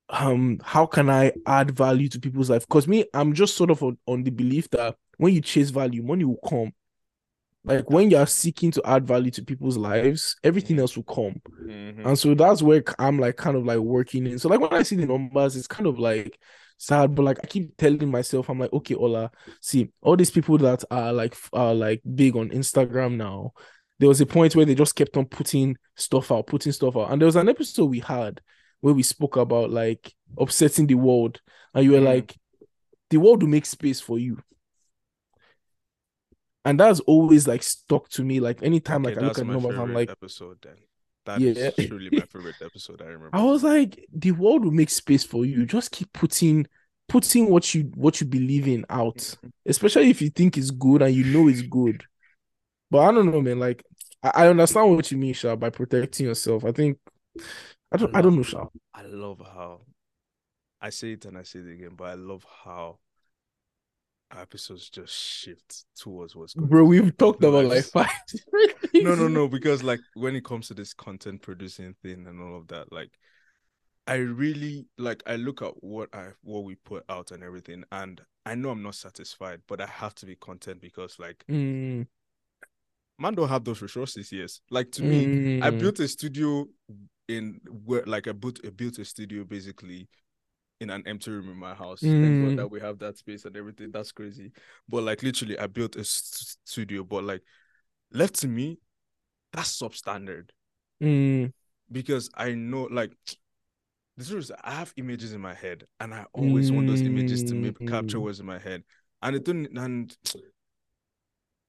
[0.09, 2.67] um how can I add value to people's life?
[2.67, 6.01] Because me, I'm just sort of on, on the belief that when you chase value,
[6.01, 6.71] money will come.
[7.63, 10.79] Like when you're seeking to add value to people's lives, everything Mhm.
[10.79, 11.41] else will come.
[11.61, 12.05] Mhm.
[12.05, 14.39] And so that's where I'm like kind of like working in.
[14.39, 16.39] So like when I see the numbers, it's kind of like
[16.77, 19.29] sad, but like I keep telling myself, I'm like, okay, Ola,
[19.61, 23.51] see, all these people that are like are like big on Instagram now.
[23.99, 27.11] There was a point where they just kept on putting stuff out, putting stuff out.
[27.11, 28.41] And there was an episode we had
[28.81, 31.41] where we spoke about like upsetting the world.
[31.73, 32.05] And you were Mm.
[32.05, 32.37] like,
[33.09, 34.41] the world will make space for you.
[36.65, 38.39] And that's always like stuck to me.
[38.39, 40.75] Like anytime Okay, like I look at numbers, I'm like, episode then.
[41.25, 41.87] That is Yeah.
[41.87, 43.01] truly my favorite episode.
[43.01, 43.29] I remember.
[43.33, 45.65] I was like, the world will make space for you.
[45.65, 46.67] Just keep putting
[47.07, 49.47] putting what you what you believe in out, Mm-hmm.
[49.65, 52.03] especially if you think it's good and you know it's good.
[52.91, 53.59] But I don't know, man.
[53.59, 53.83] Like
[54.23, 56.65] I, I understand what you mean, Sha, by protecting yourself.
[56.65, 56.97] I think
[57.91, 58.65] I don't I don't know, Sha.
[58.93, 59.81] I love how
[60.81, 62.99] I say it and I say it again, but I love how
[64.37, 68.09] episodes just shift towards what's going Bro, we've talked about like five.
[68.93, 72.57] no, no, no, because like when it comes to this content producing thing and all
[72.57, 73.09] of that, like
[74.07, 78.21] I really like I look at what I what we put out and everything, and
[78.45, 82.07] I know I'm not satisfied, but I have to be content because like Mm,
[83.19, 84.31] man don't have those resources.
[84.31, 86.67] Yes, like to me, I Mm, built a studio
[87.27, 90.07] in where like I built I built a studio basically
[90.81, 92.01] in an empty room in my house.
[92.11, 92.55] Mm.
[92.55, 93.91] that we have that space and everything.
[93.91, 94.51] That's crazy.
[94.87, 97.03] But like literally, I built a st- studio.
[97.03, 97.41] But like
[98.11, 98.79] left to me,
[99.53, 100.49] that's substandard
[101.01, 101.51] mm,
[101.91, 103.11] because I know like
[104.17, 107.43] the truth is I have images in my head and I always want those images
[107.45, 108.23] to maybe capture Mm.
[108.23, 108.83] what's in my head.
[109.21, 110.15] And it didn't and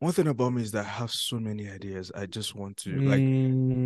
[0.00, 2.12] one thing about me is that I have so many ideas.
[2.16, 3.26] I just want to like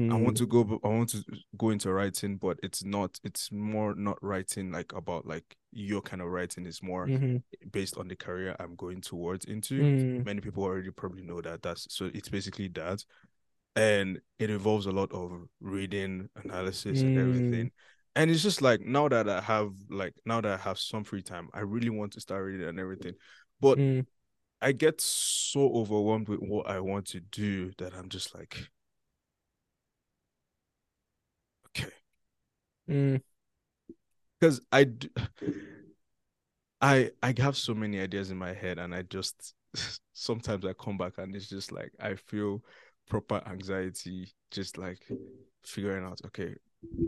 [0.09, 1.25] I want mm, to go I want to
[1.59, 6.23] go into writing, but it's not it's more not writing like about like your kind
[6.23, 9.87] of writing is more mhm, based on the career I'm going towards into.
[9.87, 11.63] mm, Many people already probably know that.
[11.63, 13.05] That's so it's basically that.
[13.77, 17.19] And it involves a lot of reading, analysis, and Mm.
[17.19, 17.73] everything.
[18.17, 21.23] And it's just like now that I have like now that I have some free
[21.23, 23.15] time, I really want to start reading and everything.
[23.61, 24.07] But mm,
[24.65, 28.71] I get so overwhelmed with what I want to do that I'm just like,
[31.69, 31.91] okay.
[34.41, 35.11] Because mm, I, d-
[36.81, 39.55] I, I have so many ideas in my head, and I just
[40.13, 42.63] sometimes I come back and it's just like I feel
[43.09, 45.01] proper anxiety, just like
[45.65, 46.55] figuring out, okay,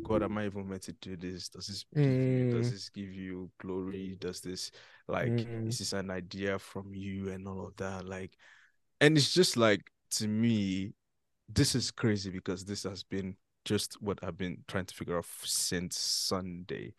[0.04, 1.48] God, am I even meant to do this?
[1.48, 2.70] Does this give you, does Mm.
[2.70, 4.16] this give you glory?
[4.20, 4.70] Does this
[5.08, 5.68] like Mm.
[5.68, 8.06] is this an idea from you and all of that?
[8.06, 8.36] Like,
[9.00, 10.94] and it's just like to me,
[11.48, 15.26] this is crazy because this has been just what I've been trying to figure out
[15.44, 16.94] since Sunday.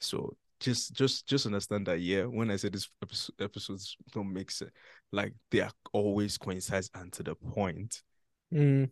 [0.00, 4.50] So just just just understand that yeah, when I say this episode, episodes don't make
[4.50, 4.70] sense,
[5.12, 8.02] like they are always coincides and to the point.
[8.52, 8.90] mm,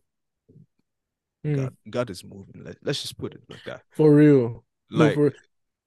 [1.44, 1.56] mm.
[1.56, 2.62] God, God is moving.
[2.64, 3.82] Let, let's just put it like that.
[3.90, 4.64] For real.
[4.90, 5.32] No, Like for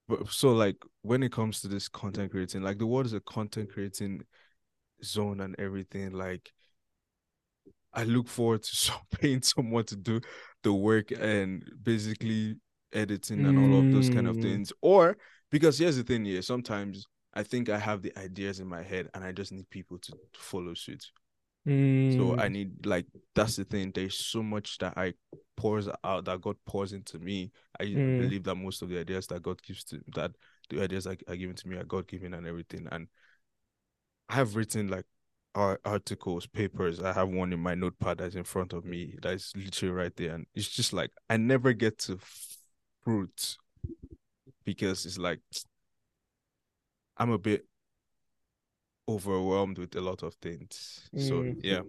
[0.07, 3.19] but- so like when it comes to this content creating, like the world is a
[3.21, 4.21] content creating
[5.03, 6.11] zone and everything.
[6.13, 6.51] Like
[7.93, 10.19] I look forward to paying someone to do
[10.63, 12.55] the work and basically
[12.91, 14.41] editing and all of those kind of Mm.
[14.41, 14.73] things.
[14.81, 15.17] Or
[15.51, 19.09] because here's the thing here, sometimes I think I have the ideas in my head
[19.13, 21.03] and I just need people to follow suit.
[22.09, 23.91] So Mm, I need like that's the thing.
[23.93, 25.13] There's so much that I
[25.55, 27.51] pours out that God pours into me.
[27.79, 28.17] I Mm.
[28.17, 30.31] believe that most of the ideas that God gives to that
[30.69, 32.87] the ideas that are given to me are God given and everything.
[32.91, 33.07] And
[34.29, 35.05] I have written like
[35.55, 36.99] articles, papers.
[37.01, 40.15] I have one in my notepad that's in front of me that is literally right
[40.15, 40.35] there.
[40.35, 42.19] And it's just like I never get to
[43.03, 43.57] fruit
[44.65, 45.39] because it's like
[47.17, 47.65] I'm a bit
[49.07, 51.09] overwhelmed with a lot of things.
[51.17, 51.57] So Mm.
[51.63, 51.81] yeah.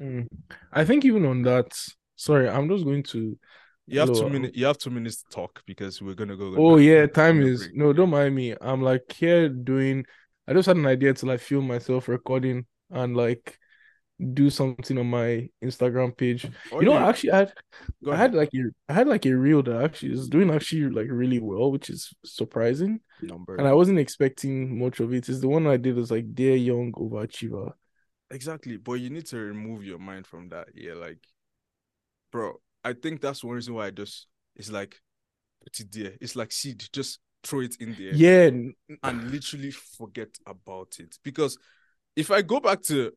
[0.00, 0.26] mm.
[0.72, 1.72] I think even on that,
[2.16, 3.38] sorry, I'm just going to
[3.86, 4.56] You have two minutes.
[4.56, 6.54] You have two minutes to talk because we're gonna go.
[6.56, 7.76] Oh yeah, time is break.
[7.76, 8.54] no, don't mind me.
[8.60, 10.04] I'm like here doing
[10.46, 13.58] I just had an idea to like film myself recording and like
[14.34, 16.48] do something on my Instagram page.
[16.70, 17.52] Or You know, actually I had
[18.04, 20.90] go I had like a I had like a reel that actually is doing actually
[20.90, 23.00] like really well, which is surprising.
[23.20, 25.28] number And I wasn't expecting much of it.
[25.28, 27.74] It's the one I did was like Dear Young Overachiever.
[28.30, 30.68] exactly, but you need to remove your mind from that.
[30.74, 31.18] Yeah, like,
[32.30, 34.96] bro, I think that's one reason why I just it's like
[35.64, 36.12] put it there.
[36.20, 38.50] It's like seed, just throw it in there Yeah,
[39.02, 41.18] and literally forget about it.
[41.22, 41.58] Because
[42.16, 43.12] if I go back to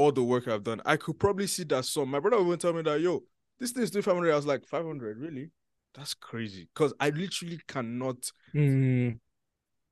[0.00, 2.10] all the work I've done, I could probably see that some.
[2.10, 3.22] My brother would tell me that yo,
[3.58, 4.32] this thing is doing 500.
[4.32, 5.50] I was like 500, really?
[5.94, 6.68] That's crazy.
[6.74, 8.16] Because I literally cannot
[8.54, 9.18] mm,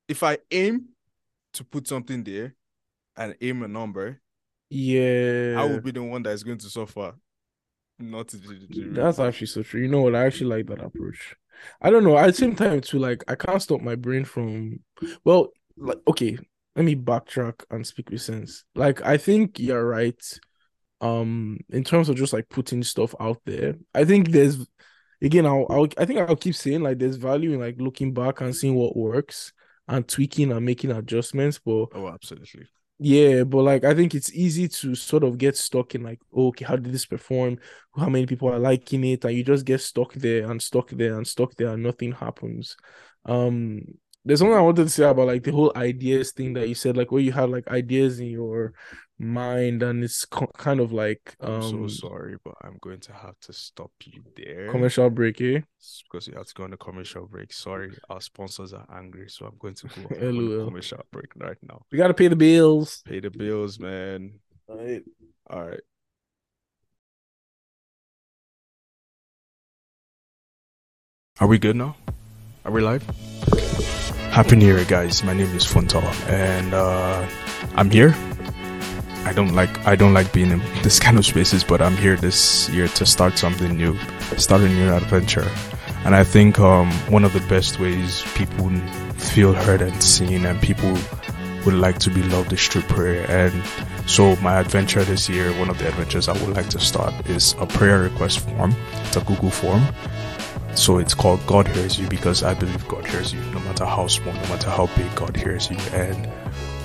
[0.08, 0.86] if I aim
[1.52, 2.54] to put something there
[3.16, 4.20] and aim a number,
[4.70, 5.56] yeah.
[5.58, 7.14] I will be the one that is going to suffer.
[7.98, 8.38] Not to
[8.92, 9.82] That's actually so true.
[9.82, 10.14] You know what?
[10.14, 11.34] I actually like that approach.
[11.82, 12.16] I don't know.
[12.16, 14.78] At the same time, too, like I can't stop my brain from.
[15.24, 16.38] Well, like okay,
[16.78, 18.64] let me backtrack and speak with sense.
[18.76, 20.22] Like I think you're right.
[21.00, 24.64] Um, in terms of just like putting stuff out there, I think there's
[25.20, 25.44] again.
[25.44, 28.54] I'll, I'll I think I'll keep saying like there's value in like looking back and
[28.54, 29.52] seeing what works
[29.88, 31.58] and tweaking and making adjustments.
[31.58, 32.68] But Oh, absolutely.
[33.00, 36.48] yeah, but like I think it's easy to sort of get stuck in like, oh,
[36.48, 37.58] okay, how did this perform?
[37.96, 39.24] How many people are liking it?
[39.24, 42.76] And you just get stuck there and stuck there and stuck there and nothing happens.
[43.24, 43.82] Um,
[44.28, 46.98] there's something I wanted to say about like the whole ideas thing that you said,
[46.98, 48.74] like where you have like ideas in your
[49.18, 53.12] mind and it's co- kind of like I'm so um sorry, but I'm going to
[53.14, 55.60] have to stop you there commercial break, eh?
[56.04, 57.54] because you have to go on a commercial break.
[57.54, 61.56] Sorry, our sponsors are angry, so I'm going to go on a commercial break right
[61.62, 61.80] now.
[61.90, 63.00] We gotta pay the bills.
[63.06, 64.40] Pay the bills, man.
[64.68, 65.04] Right.
[65.48, 65.80] All right.
[71.40, 71.96] Are we good now?
[72.66, 74.07] Are we live?
[74.38, 75.24] Happy New Year, guys.
[75.24, 77.26] My name is Funtal, and uh,
[77.74, 78.14] I'm here.
[79.24, 82.14] I don't like I don't like being in this kind of spaces, but I'm here
[82.14, 83.98] this year to start something new,
[84.36, 85.50] start a new adventure.
[86.04, 88.70] And I think um, one of the best ways people
[89.16, 90.96] feel heard and seen, and people
[91.66, 93.28] would like to be loved is through prayer.
[93.28, 93.60] And
[94.06, 97.56] so, my adventure this year, one of the adventures I would like to start is
[97.58, 98.76] a prayer request form.
[99.02, 99.82] It's a Google form.
[100.74, 104.06] So it's called God Hears You because I believe God hears you no matter how
[104.06, 105.78] small, no matter how big, God hears you.
[105.92, 106.28] And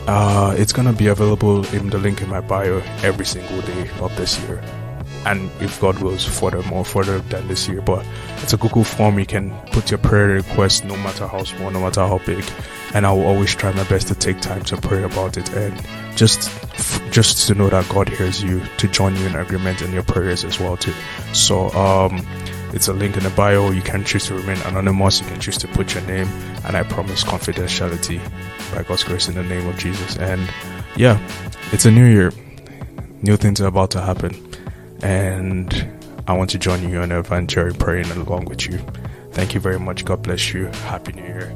[0.07, 4.15] uh, it's gonna be available in the link in my bio every single day of
[4.17, 4.61] this year.
[5.25, 7.81] And if God wills, further, more further than this year.
[7.81, 8.05] But
[8.41, 9.19] it's a Google form.
[9.19, 12.43] You can put your prayer request, no matter how small, no matter how big.
[12.93, 15.81] And I will always try my best to take time to pray about it and
[16.17, 16.51] just,
[17.09, 20.43] just to know that God hears you, to join you in agreement in your prayers
[20.43, 20.93] as well too.
[21.31, 22.25] So, um,
[22.73, 23.71] it's a link in the bio.
[23.71, 25.21] You can choose to remain anonymous.
[25.21, 26.27] You can choose to put your name,
[26.65, 28.19] and I promise confidentiality
[28.73, 30.17] by God's grace in the name of Jesus.
[30.17, 30.49] And
[30.95, 31.19] yeah,
[31.71, 32.31] it's a new year.
[33.21, 34.36] New things are about to happen,
[35.01, 35.88] and
[36.27, 38.79] I want to join you on an adventure praying along with you.
[39.31, 40.05] Thank you very much.
[40.05, 40.65] God bless you.
[40.65, 41.55] Happy New Year.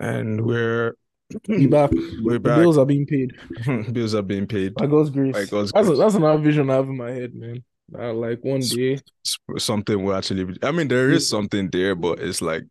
[0.00, 0.94] And we're
[1.46, 1.90] we back.
[2.22, 2.58] we're back.
[2.58, 3.34] bills are being paid.
[3.92, 4.74] Bills are being paid.
[4.74, 5.34] By God's grace.
[5.34, 5.98] By God's that's, grace.
[5.98, 7.64] A, that's another vision I have in my head, man.
[7.90, 9.00] That, like one day.
[9.58, 10.44] Something will actually.
[10.44, 12.64] Be, I mean, there is something there, but it's like.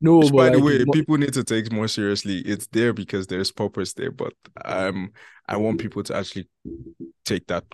[0.00, 2.40] No, which, but by the like, way, mo- people need to take more seriously.
[2.40, 5.12] It's there because there's purpose there, but um,
[5.48, 6.48] I want people to actually
[7.24, 7.64] take that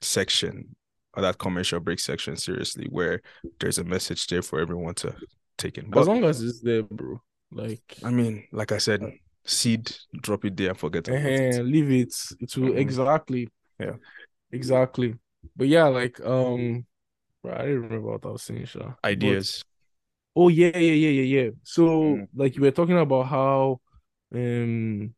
[0.00, 0.74] section
[1.14, 3.22] or that commercial break section seriously, where
[3.60, 5.14] there's a message there for everyone to
[5.56, 5.88] take in.
[5.88, 7.20] But as long as it's there, bro.
[7.50, 9.02] Like, I mean, like I said,
[9.44, 11.64] seed, drop it there and forget about eh, it.
[11.64, 12.14] leave it.
[12.40, 12.78] It will Mhm.
[12.78, 13.48] exactly.
[13.80, 13.94] Yeah.
[14.52, 15.14] Exactly.
[15.56, 16.86] But yeah, like um,
[17.42, 18.80] bro, I didn't remember what I was saying, Sha.
[18.80, 19.64] But- Ideas.
[20.36, 21.50] Oh yeah, yeah, yeah, yeah, yeah.
[21.64, 22.28] So Mm.
[22.34, 23.80] like you were talking about how
[24.34, 25.14] um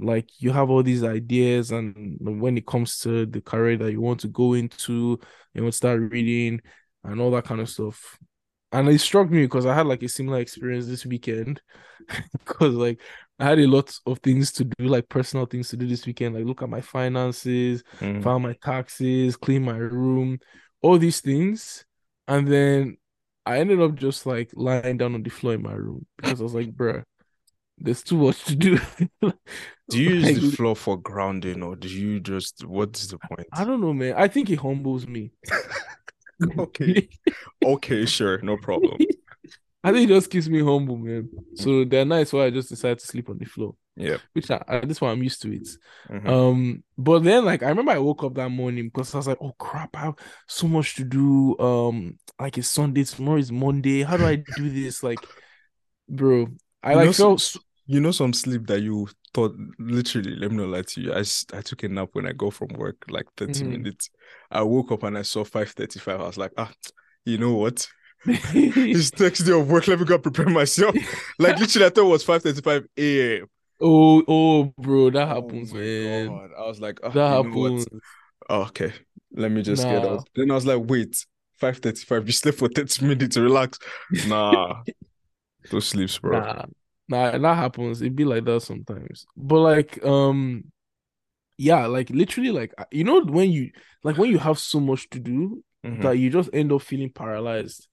[0.00, 4.00] like you have all these ideas and when it comes to the career that you
[4.00, 5.18] want to go into,
[5.54, 6.60] you want to start reading
[7.04, 8.18] and all that kind of stuff.
[8.74, 11.60] And it struck me because I had like a similar experience this weekend.
[12.32, 13.00] Because like
[13.38, 16.34] I had a lot of things to do, like personal things to do this weekend,
[16.34, 18.22] like look at my finances, Mhm.
[18.22, 20.38] file my taxes, clean my room,
[20.82, 21.86] all these things.
[22.28, 22.98] And then
[23.46, 26.44] I ended up just like lying down on the floor in my room because I
[26.44, 27.04] was like, bruh,
[27.78, 28.78] there's too much to do.
[29.90, 33.48] Do you use Like, the floor for grounding or do you just what's the point?
[33.52, 34.14] I don't know, man.
[34.16, 35.32] I think it humbles me.
[36.58, 37.08] Okay.
[37.64, 38.98] Okay, sure, no problem.
[39.84, 41.28] I think it just keeps me humble, man.
[41.56, 44.16] So there are nights where I just decide to sleep on the floor, Yeah.
[44.32, 45.68] which I, at this point I'm used to it.
[46.10, 46.26] Mhm.
[46.26, 49.36] Um, but then like I remember I woke up that morning because I was like,
[49.42, 50.14] oh crap, I have
[50.48, 51.58] so much to do.
[51.58, 54.02] Um, like it's Sunday, tomorrow is Monday.
[54.04, 55.02] How do I do this?
[55.02, 55.18] Like,
[56.08, 56.48] bro,
[56.82, 60.34] I You know, like so- felt so- you know some sleep that you thought literally
[60.36, 62.96] let me not lie to you I took a nap when i go from work
[63.08, 63.68] like 30 Mhm.
[63.70, 64.10] minutes.
[64.50, 66.72] I woke up and i saw 5.35 i was like ah
[67.24, 67.86] you know what?
[68.54, 69.86] It's next day of work.
[69.88, 70.94] Let me go prepare myself.
[71.38, 73.46] Like literally i thought it was 5.35 a.m
[73.80, 76.28] oh oh bro, that happens, oh man.
[76.28, 76.50] God.
[76.56, 77.86] i was like ah, That happens.
[78.48, 78.92] Oh, okay.
[79.32, 80.14] Let me just get Nah.
[80.14, 80.28] out.
[80.36, 81.16] Then i was like wait
[81.60, 83.36] 5.35 you slept for 30 minutes.
[83.36, 83.78] Relax.
[84.28, 84.82] Nah.
[85.70, 86.40] Those sleeps bro.
[86.40, 86.66] Nah,
[87.08, 88.02] nah, that happens.
[88.02, 89.26] It be like that sometimes.
[89.36, 90.64] But like, um,
[91.58, 93.72] yeah, like literally, like you know, when you
[94.04, 97.10] like when you have so much to do Mhm, that you just end up feeling
[97.10, 97.88] paralyzed,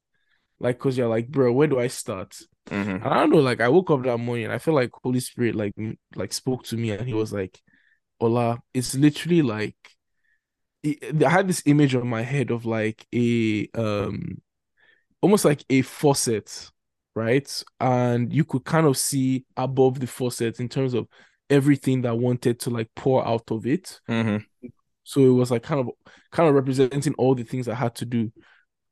[0.59, 2.37] like because you're like, bro, where do I start?
[2.71, 3.01] mhm.
[3.01, 5.55] And I don't know, like I woke up that morning, I feel like Holy Spirit
[5.55, 7.61] like m- like spoke to me, and he was like,
[8.21, 9.77] "Ola, it's literally like."
[10.83, 14.41] it- I had this image on my head of like a um
[15.21, 16.71] almost like a faucet,
[17.15, 17.63] right?
[17.79, 21.07] And you could kind of see above the faucet in terms of
[21.49, 23.99] everything that wanted to like pour out of it.
[24.09, 24.45] Mhm.
[25.03, 25.89] So it was like kind of
[26.31, 28.31] kind of representing all the things I had to do.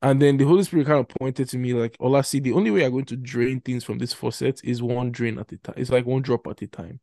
[0.01, 2.71] And then the Holy Spirit kind of pointed to me like, Ola, see, the only
[2.71, 5.75] way I'm going to drain things from this faucet is one drain at a time.
[5.77, 7.01] It's like one drop at a time.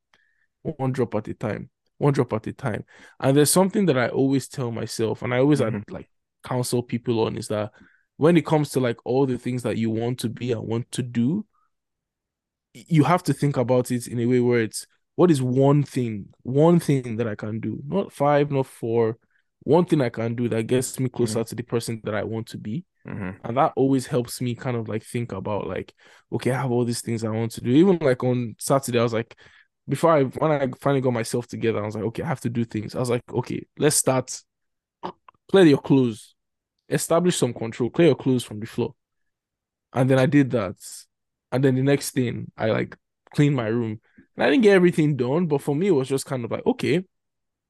[0.62, 1.71] One drop at a time.
[1.99, 2.85] One drop at a time.
[3.21, 5.83] And there's something that I always tell myself, and I always Mhm.
[5.91, 6.09] like
[6.43, 7.73] counsel people on is that
[8.17, 10.91] when it comes to like all the things that you want to be and want
[10.93, 11.47] to do,
[12.73, 16.27] you have to think about it in a way where it's what is one thing,
[16.43, 19.17] one thing that I can do, not five, not four,
[19.61, 22.47] one thing I can do that gets me closer to the person that I want
[22.49, 22.85] to be.
[23.07, 23.37] Mhm.
[23.43, 25.93] And that always helps me kind of like think about like,
[26.33, 27.71] okay, I have all these things I want to do.
[27.71, 29.35] Even like on Saturday, I was like,
[29.89, 32.51] before I when I finally got myself together, I was like, okay, I have to
[32.51, 32.95] do things.
[32.95, 34.43] I was like, okay, let's start.
[35.51, 36.36] Clear your clothes.
[36.89, 38.95] Establish some control, clear your clothes from the floor.
[39.93, 40.76] And then I did that.
[41.53, 42.97] And then the next thing, I like
[43.34, 44.01] cleaned my room.
[44.37, 46.66] And I didn't get everything done, but for me, it was just kind of like,
[46.66, 47.05] okay,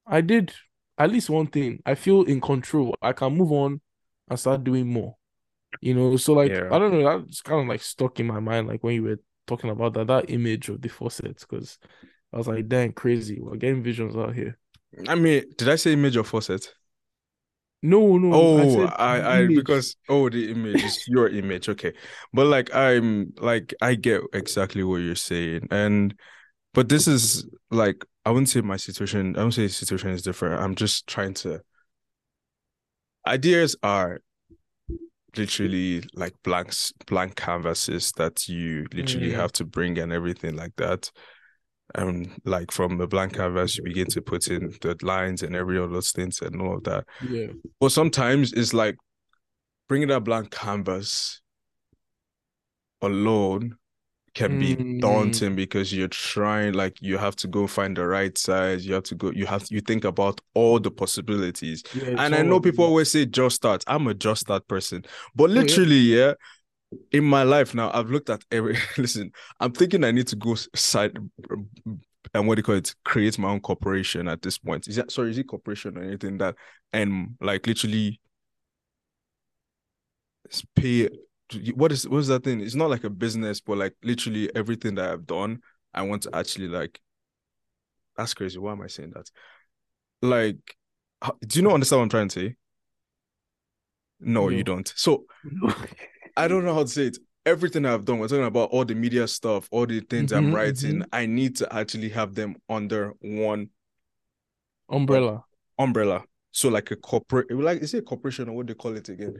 [0.05, 0.53] I did
[0.97, 1.81] at least one thing.
[1.85, 2.95] I feel in control.
[3.01, 3.81] I can move on
[4.29, 5.15] and start doing more.
[5.81, 6.69] You know, so like Yeah.
[6.71, 9.19] I don't know, that's kind of like stuck in my mind, like when you were
[9.45, 11.77] talking about that, that image of the faucets, because
[12.33, 13.39] I was like, dang, crazy.
[13.39, 14.57] We're getting visions out here.
[15.07, 16.73] I mean, did I say image or faucet?
[17.81, 21.93] No, no, I Oh, said I, I, because oh, the image is your image, okay.
[22.33, 26.13] But like, I'm like, I get exactly what you're saying, and
[26.73, 29.35] but this is like, I wouldn't say my situation.
[29.35, 30.61] I wouldn't say the situation is different.
[30.61, 31.61] I'm just trying to.
[33.27, 34.21] Ideas are
[35.35, 39.33] literally like blanks, blank canvases that you literally Mm.
[39.33, 41.11] have to bring and everything like that.
[41.95, 45.77] And like from the blank canvas, you begin to put in the lines and every
[45.79, 47.05] of those things and all of that.
[47.29, 47.47] Yeah.
[47.79, 48.97] But sometimes it's like
[49.87, 51.41] bringing that blank canvas
[53.01, 53.77] alone
[54.33, 54.99] can be Mm.
[54.99, 59.03] daunting because you're trying like you have to go find the right size you have
[59.03, 62.85] to go you have you think about all the possibilities Yeah, and i know people
[62.85, 65.03] always say just start i'm a just start person
[65.35, 66.33] but literally yeah
[67.11, 70.55] in my life now i've looked at every listen i'm thinking i need to go
[70.73, 71.17] side
[72.33, 72.95] and what do you call it?
[73.03, 74.87] Create my own corporation at this point.
[74.87, 76.55] Is that sorry is it corporation or anything that
[76.93, 78.19] and like literally
[80.75, 81.09] pay
[81.75, 82.61] what is what is that thing?
[82.61, 85.61] It's not like a business but like literally everything that i've done
[85.93, 86.99] i want to actually like
[88.15, 88.57] that's crazy.
[88.57, 89.29] Why am i saying that?
[90.21, 90.57] Like
[91.45, 92.55] do you not understand what i'm trying to say?
[94.19, 94.91] No, you don't.
[94.95, 95.25] So
[96.37, 97.17] I don't know how to say it.
[97.45, 100.53] Everything I've done, we're talking about all the media stuff, all the things I'm Mhm,
[100.53, 100.99] writing.
[100.99, 101.05] mhm.
[101.13, 103.69] I need to actually have them under one
[104.89, 105.43] Umbrella.
[105.79, 106.23] umbrella.
[106.51, 109.35] So like a corporate, like is it a corporation or what they call it again?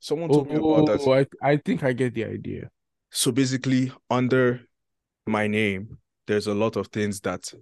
[0.00, 1.00] Someone told me about that.
[1.00, 2.70] Oh, I, I think I get the idea.
[3.10, 4.60] So basically, under
[5.26, 7.52] my name, there's a lot of things that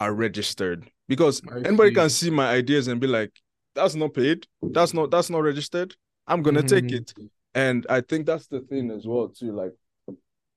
[0.00, 2.26] are registered because I anybody can see.
[2.26, 3.30] see my ideas and be like,
[3.74, 4.46] "That's not paid.
[4.62, 5.10] That's not.
[5.10, 5.94] That's not registered.
[6.26, 6.96] I'm gonna take Mhm.
[6.98, 7.14] it."
[7.54, 9.52] And I think that's the thing as well too.
[9.52, 9.72] Like,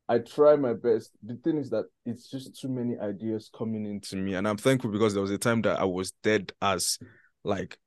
[0.10, 1.12] I try my best.
[1.24, 4.89] The thing is that it's just too many ideas coming into me, and I'm thankful
[4.89, 6.98] because there was a time that I was dead as,
[7.43, 7.78] like,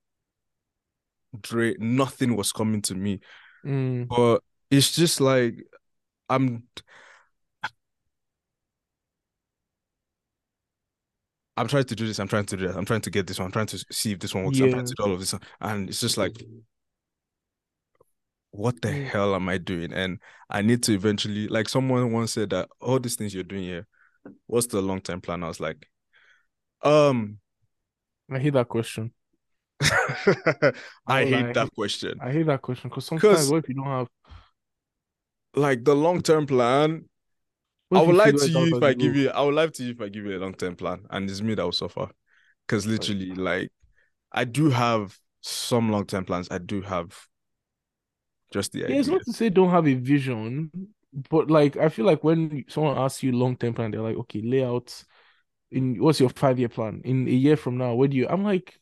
[1.40, 1.76] Dre.
[1.78, 3.20] Nothing was coming to me,
[3.64, 4.08] Mm.
[4.08, 5.56] but it's just like
[6.28, 6.64] I'm.
[11.56, 12.18] I'm trying to do this.
[12.18, 12.76] I'm trying to do that.
[12.76, 13.46] I'm trying to get this one.
[13.46, 14.58] I'm trying to see if this one works.
[14.60, 16.42] I'm trying to do all of this, and it's just like,
[18.52, 19.06] what the Mm.
[19.06, 19.92] hell am I doing?
[19.92, 23.64] And I need to eventually, like, someone once said that all these things you're doing
[23.64, 23.86] here,
[24.46, 25.44] what's the long term plan?
[25.44, 25.88] I was like,
[26.82, 27.38] um,
[28.30, 29.12] I hate that question.
[29.80, 30.72] I
[31.06, 31.54] I hate lie.
[31.54, 34.08] that question I hate that question because sometimes what if you don't have
[35.54, 37.04] like, the long term plan.
[37.94, 39.30] I would figure to you if I give you.
[39.30, 41.42] I would lie to you if I give you a long term plan, and it's
[41.42, 42.10] me that will suffer.
[42.66, 43.70] Because literally, like,
[44.32, 46.48] I do have some long term plans.
[46.50, 47.16] I do have
[48.50, 50.70] just the yeah, it's not to say don't have a vision,
[51.30, 54.42] but like I feel like when someone asks you long term plan, they're like, okay,
[54.42, 55.04] layout
[55.70, 57.00] in what's your five year plan?
[57.04, 58.78] In a year from now, where do you I'm like,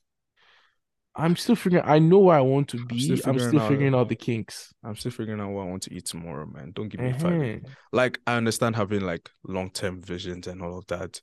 [1.14, 3.22] I'm still figuring I know where I want to I'm still be.
[3.24, 3.68] I'm still out.
[3.68, 4.72] figuring out the kinks.
[4.84, 6.72] I'm still figuring out what I want to eat tomorrow, man.
[6.74, 7.32] Don't give me five.
[7.32, 7.74] Uh-huh.
[7.92, 11.20] Like I understand having like long term visions and all of that,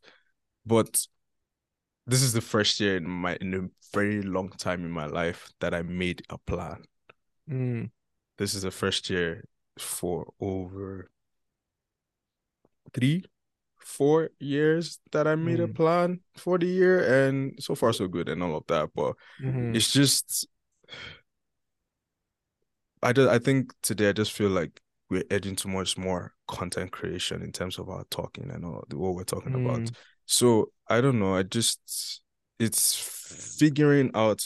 [0.66, 1.06] but
[2.08, 3.62] this is the first year in my in a
[3.94, 6.84] very long time in my life that I made a plan.
[7.50, 7.90] Mm.
[8.38, 9.46] This is the first year
[9.80, 11.10] for over
[12.94, 13.24] three,
[13.80, 15.76] four years that I made a Mm.
[15.76, 18.90] plan for the year, and so far so good and all of that.
[18.94, 19.76] But Mhm.
[19.76, 20.48] it's just
[23.04, 27.42] I just I think today I just feel like we're edging towards more content creation
[27.44, 29.82] in terms of our talking and all the, what we're talking about.
[29.82, 29.96] Mm.
[30.26, 31.36] So I don't know.
[31.36, 32.22] I just
[32.60, 32.96] it's
[33.60, 34.44] figuring out.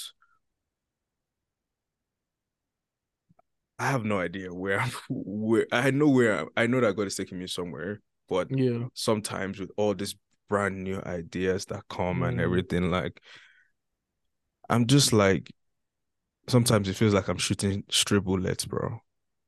[3.80, 4.92] I have no idea where I'm.
[5.10, 8.88] Where I know where I'm, I know that God is taking me somewhere, but Yeah.
[8.94, 10.16] sometimes with all these
[10.50, 12.44] brand new ideas that come and Mm.
[12.44, 13.22] everything, like
[14.70, 15.52] I'm just like
[16.48, 19.02] sometimes it feels like I'm shooting stray bullets, bro.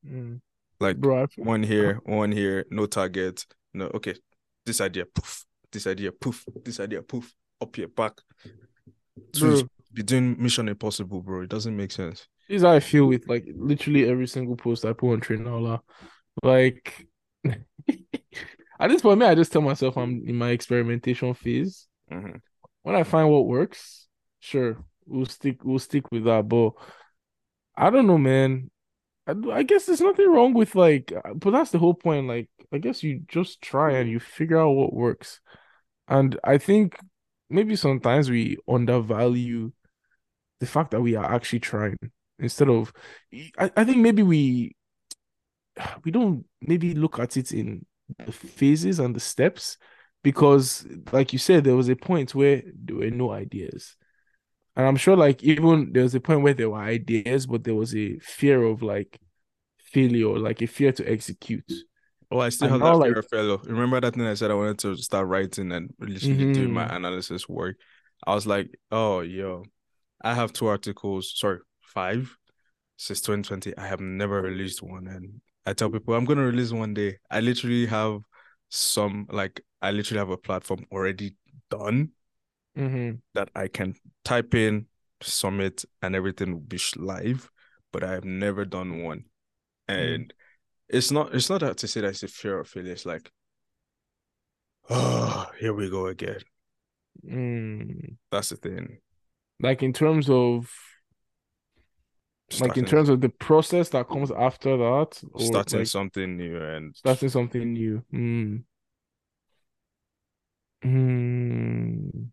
[0.06, 0.40] Mm.
[0.80, 3.46] Like Bro, feel, one here, one here, no target.
[3.74, 4.14] No, okay.
[4.64, 5.44] This idea, poof.
[5.70, 6.44] This idea, poof.
[6.64, 7.32] This idea, poof.
[7.60, 8.14] Up your back.
[9.92, 11.42] Be doing Mission Impossible, bro.
[11.42, 12.26] It doesn't make sense.
[12.48, 15.82] is how I feel with like literally every single post I put on Trainer Ola.
[16.42, 17.06] Like
[17.44, 21.86] at this point, me, I just tell myself I'm in my experimentation phase.
[22.10, 22.40] Mhm.
[22.82, 24.08] When I find what works,
[24.40, 26.48] sure, we'll stick we'll stick with that.
[26.48, 26.72] But
[27.76, 28.70] I don't know, man.
[29.26, 32.26] I, I guess there's nothing wrong with like, uh, but that's the whole point.
[32.28, 35.40] Like, I guess you just try and you figure out what works.
[36.08, 36.98] And I think
[37.50, 39.72] maybe sometimes we undervalue
[40.62, 41.98] the fact that we are actually trying
[42.38, 42.92] instead of,
[43.58, 44.76] I, I think maybe we
[46.04, 47.84] we don't maybe look at it in
[48.24, 49.76] the phases and the steps
[50.22, 53.96] because like you said there was a point where there were no ideas
[54.76, 57.74] and i'm sure like even there was a point where there were ideas but there
[57.74, 59.18] was a fear of like
[59.78, 61.72] failure like a fear to execute
[62.32, 63.58] Oh, I still And have that fear like- of failure.
[63.66, 66.96] Remember that thing I said I wanted to start writing and literally doing my mm-hmm.
[66.96, 67.76] analysis work.
[68.26, 69.64] I was like, oh, yo,
[70.22, 72.36] I have two articles, sorry, five
[72.96, 73.76] since 2020.
[73.76, 75.06] I have never released one.
[75.08, 77.18] And I tell people I'm gonna release one day.
[77.30, 78.20] I literally have
[78.68, 81.36] some like I literally have a platform already
[81.70, 82.12] done
[82.76, 83.20] Mhm.
[83.34, 83.94] that I can
[84.24, 84.86] type in,
[85.20, 87.50] submit, and everything will be live,
[87.92, 89.24] but I have never done one.
[89.88, 90.32] And
[90.88, 92.92] it's not it's not that to say that it's a fear of failure.
[92.92, 93.30] It's like,
[94.90, 96.40] oh, here we go again.
[97.24, 98.16] Mm.
[98.30, 98.98] That's the thing.
[99.62, 100.70] Like in terms of
[102.60, 106.60] like in terms of the process that comes after that or starting like something new
[106.60, 108.62] and starting something new mm.
[110.84, 112.28] Mm.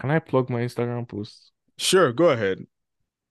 [0.00, 2.58] can i plug my instagram post sure, go ahead.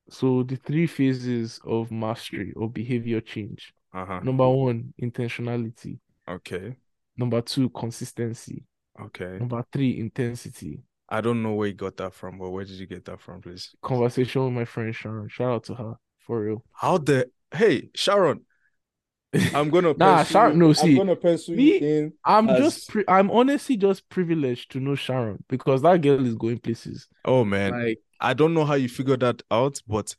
[0.09, 4.19] so the three phases of mastery or behavior change Uh-huh.
[4.23, 6.75] number one intentionality Okay.
[7.17, 8.63] number two consistency
[8.99, 9.37] Okay.
[9.39, 12.87] number three intensity I don't know where you got that from, but where did you
[12.87, 13.71] get that from, please?
[13.81, 18.41] conversation with my friend sharon shout out to her for real How the hey Sharon,
[19.53, 22.13] I'm gonna Nah, Sharon- no, I'm see, gonna pencil me- you in.
[22.25, 26.35] I'm as- just pri- I'm honestly just privileged to know Sharon because that girl is
[26.35, 27.07] going places.
[27.25, 30.15] Oh man, Like I don't know how you figured that out, but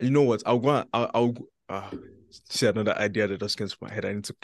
[0.00, 0.42] you know what?
[0.46, 0.84] I'll go.
[0.92, 1.10] I'll.
[1.14, 1.34] I'll
[1.68, 1.90] uh,
[2.48, 4.04] see another idea that just came to my head.
[4.04, 4.34] I need to.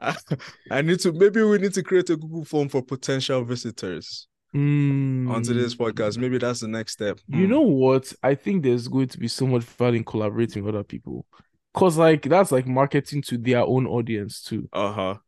[0.00, 0.16] I,
[0.70, 1.12] I need to.
[1.12, 4.26] Maybe we need to create a Google form for potential visitors
[5.26, 6.18] onto this mm, podcast.
[6.18, 7.20] Maybe that's the next step.
[7.28, 7.48] You Hmm.
[7.48, 8.12] know what?
[8.22, 11.26] I think there's going to be so much fun in collaborating with other people.
[11.74, 14.68] Cause like that's like marketing to their own audience too.
[14.72, 15.18] Uh huh.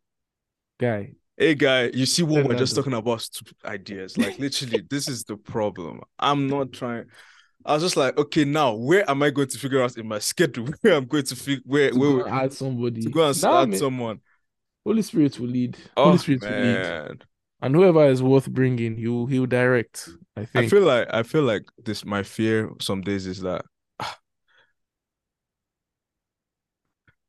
[0.79, 1.15] Guy.
[1.37, 3.27] Hey guy, you see what we're just talking about?
[3.65, 4.19] Ideas.
[4.19, 6.01] Like literally, this is the problem.
[6.19, 7.07] I'm not trying.
[7.65, 10.19] I was just like, okay, now where am I going to figure out in my
[10.21, 13.03] schedule where I'm going to figure where To where add somebody.
[13.03, 14.21] to go and Nah, start man, someone?
[14.85, 15.77] Holy Spirit will lead.
[15.97, 16.91] Oh Holy Spirit will lead.
[17.63, 20.11] And whoever is worth bringing, he'll he'll direct.
[20.37, 20.67] I think.
[20.67, 23.65] I feel like I feel like this my fear some days is that
[24.01, 24.19] ah,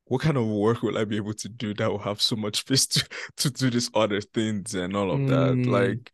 [0.05, 2.57] what kind of work will I be able to do that will have so much
[2.61, 3.07] space to,
[3.37, 5.57] to do these other things and all of that?
[5.57, 6.11] Mm, Like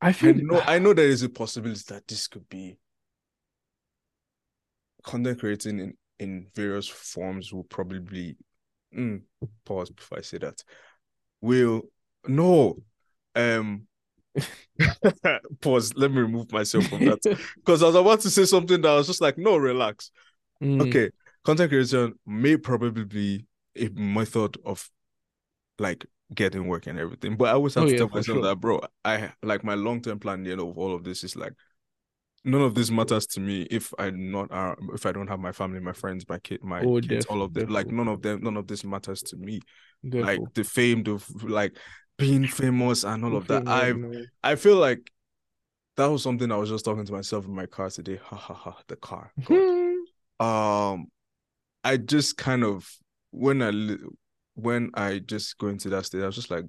[0.00, 2.76] I I feel know I know there is a possibility that this could be
[5.02, 8.36] content creating in, in various forms will probably
[8.96, 9.20] mm,
[9.64, 10.62] pause before I say that.
[11.40, 11.82] Will
[12.28, 12.76] no
[13.34, 13.86] um
[15.60, 15.94] pause.
[15.96, 17.20] Let me remove myself from that.
[17.56, 20.10] Because I was about to say something that I was just like, no, relax.
[20.60, 21.10] Mm, Okay,
[21.44, 23.46] content creation may probably be
[23.76, 24.90] a method of
[25.78, 28.42] like getting work and everything, but I always have Oh, to yeah, tell myself sure.
[28.42, 30.44] that, bro, I like my long term plan.
[30.44, 31.52] you know, of all of this is like
[32.44, 35.52] none of this matters to me if I not uh, if I don't have my
[35.52, 37.68] family, my friends, my kid, my Oh, kids, all of them.
[37.70, 39.60] Like none of them, none of this matters to me.
[40.20, 41.76] Like the fame, the like
[42.16, 43.66] being famous and all of that.
[43.66, 43.94] I.
[44.42, 45.10] I feel like
[45.96, 48.18] that was something I was just talking to myself in my car today.
[48.22, 48.76] Ha ha ha.
[48.88, 49.32] The car.
[50.40, 51.06] Um
[51.84, 52.90] i just kind of
[53.30, 53.70] when i
[54.54, 56.64] when i just go into that state i was just like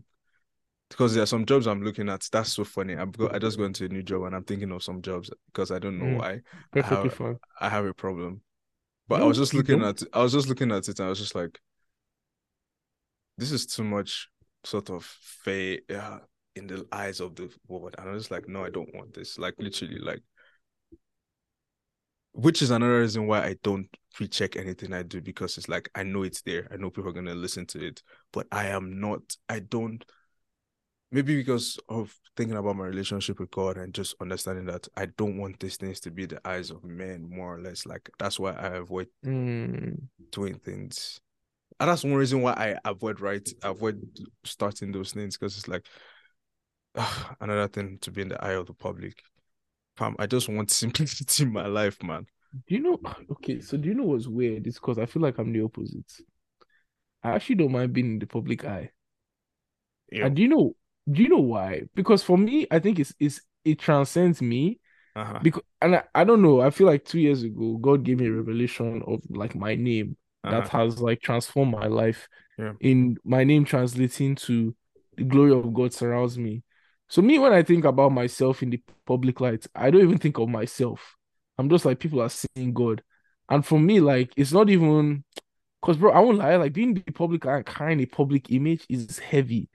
[0.90, 3.58] because there are some jobs i'm looking at that's so funny i'm go, i just
[3.58, 6.06] go into a new job and i'm thinking of some jobs because i don't know
[6.06, 6.18] Mm.
[6.20, 6.42] why
[6.72, 8.42] Perfectly have- i have a problem
[9.08, 11.20] but i was just looking at i was just looking at it and i was
[11.20, 11.60] just like
[13.38, 14.30] this is too much
[14.66, 16.20] sort of fair uh,
[16.56, 19.38] in the eyes of the world and i was like no i don't want this
[19.38, 20.22] like literally like
[22.36, 26.04] which is another reason why I don't pre-check anything I do because it's like I
[26.04, 26.68] know it's there.
[26.72, 28.04] I know people are gonna listen to it,
[28.34, 29.22] but I am not.
[29.48, 30.04] I don't.
[31.12, 35.38] Maybe because of thinking about my relationship with God and just understanding that I don't
[35.38, 37.86] want these things to be the eyes of men, more or less.
[37.86, 41.22] Like that's why I avoid Mm, doing things.
[41.80, 44.02] And that's one reason why I avoid right, avoid
[44.44, 45.86] starting those things because it's like
[47.42, 49.22] another thing to be in the eye of the public.
[49.98, 52.26] Fam, I just want simplicity in my life, man.
[52.68, 53.00] do you know?
[53.32, 54.68] Okay, so do you know what's weird?
[54.68, 56.12] It's because I feel like I'm the opposite.
[57.24, 58.92] I actually don't mind being in the public eye.
[60.12, 60.28] Yeah.
[60.28, 60.76] And do you know?
[61.12, 61.84] Do you know why?
[61.94, 64.80] Because for me, I think it's it's it transcends me.
[65.18, 65.40] Uh-huh.
[65.42, 68.28] because and I, I don't know i feel like two years ago god gave me
[68.28, 70.18] a revelation of like my name
[70.50, 70.70] that Uh-huh.
[70.70, 72.28] has like transformed my life
[72.58, 72.74] Yeah.
[72.80, 74.76] in my name translating to
[75.18, 76.64] the glory of god surrounds me
[77.08, 80.38] so me when i think about myself in the public light i don't even think
[80.38, 81.16] of myself
[81.58, 83.02] i'm just like people are seeing god
[83.50, 85.24] and for me like it's not even
[85.82, 89.20] because bro i won't lie like being the public eye kind of public image is
[89.20, 89.70] heavy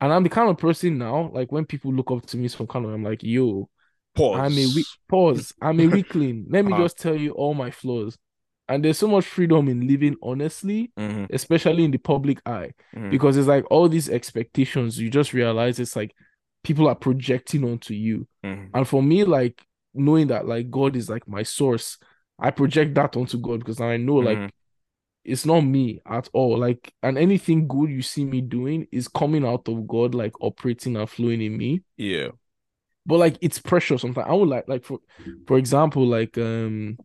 [0.00, 2.66] and i'm the kind of person now like when people look up to me some
[2.66, 3.68] kind of i'm like yo
[4.14, 4.40] Pause.
[4.42, 5.52] I'm a weak pause.
[5.60, 6.46] I'm a weakling.
[6.50, 6.82] Let me Uh-huh.
[6.82, 8.16] just tell you all my flaws.
[8.68, 13.10] And there's so much freedom in living honestly, Mhm, especially in the public eye, mhm.
[13.10, 14.98] because it's like all these expectations.
[14.98, 16.14] You just realize it's like
[16.64, 18.26] people are projecting onto you.
[18.44, 18.70] Mhm.
[18.74, 19.62] And for me, like
[19.94, 21.98] knowing that like God is like my source,
[22.38, 24.50] I project that onto God because I know like Mhm.
[25.24, 26.58] it's not me at all.
[26.58, 30.96] Like, and anything good you see me doing is coming out of God, like operating
[30.96, 32.28] and flowing in me Yeah.
[33.06, 34.26] but like it's pressure sometimes.
[34.28, 34.98] I would like like for
[35.46, 36.98] for example, like um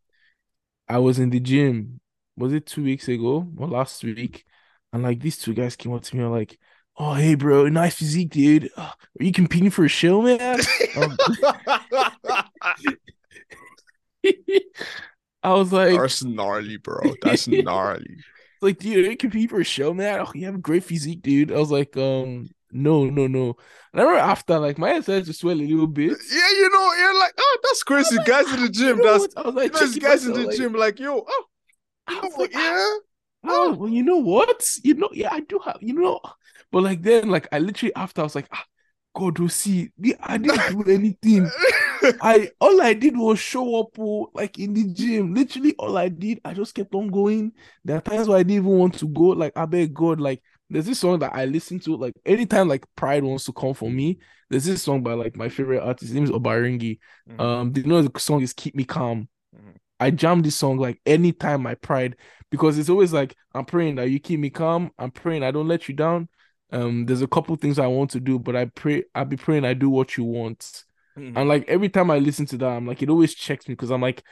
[0.88, 2.02] I was in the gym,
[2.38, 4.46] was it two weeks ago or last week?
[4.94, 6.60] And like these two guys came up to me and like,
[6.98, 8.70] Oh hey bro, nice physique, dude.
[8.76, 10.60] Uh, are you competing for a show, man?
[10.96, 11.18] Um,
[15.44, 17.16] I was like, That's gnarly, bro.
[17.22, 18.18] That's gnarly.
[18.62, 20.20] like, dude, are you competing for a show, man?
[20.22, 21.52] Oh, you have a great physique, dude.
[21.52, 23.56] I was like, um, no, no, no.
[23.94, 26.12] And I remember after, like, my head started to swell a little bit.
[26.32, 28.18] Yeah, you know, you're like, oh, that's crazy.
[28.26, 29.36] Guys in the gym, You know that's?
[29.38, 31.44] I was like, those checking guys in the like- gym, like, yo, oh,
[32.10, 32.96] you know like, Yeah.
[33.44, 34.64] Oh, well, you know what?
[34.84, 36.20] You know, yeah, I do have, you know,
[36.72, 38.64] but like then, like I literally after I was like, ah,
[39.16, 39.90] God will see.
[40.22, 41.50] I didn't do anything.
[42.22, 45.34] I all I did was show up, oh, like in the gym.
[45.34, 47.52] Literally, all I did, I just kept on going.
[47.84, 49.24] There are times where I didn't even want to go.
[49.30, 50.42] Like I beg God, like
[50.72, 51.96] there's this song that I listen to.
[51.96, 54.20] Like anytime, like pride wants to come for me.
[54.50, 56.10] There's this song by like my favorite artist.
[56.10, 57.00] His name is Obaringi.
[57.30, 57.40] Mhm.
[57.40, 59.76] Um, you know the song is "Keep Me Calm." Mhm.
[60.00, 62.16] I jam this song like anytime my pride
[62.50, 64.92] because it's always like I'm praying that you keep me calm.
[64.98, 66.28] I'm praying I don't let you down.
[66.72, 69.66] Um, there's a couple things I want to do, but I pray I'll be praying
[69.66, 70.86] I do what you want.
[71.18, 71.34] Mhm.
[71.36, 73.92] And like every time I listen to that, I'm like it always checks me because
[73.92, 74.24] I'm like,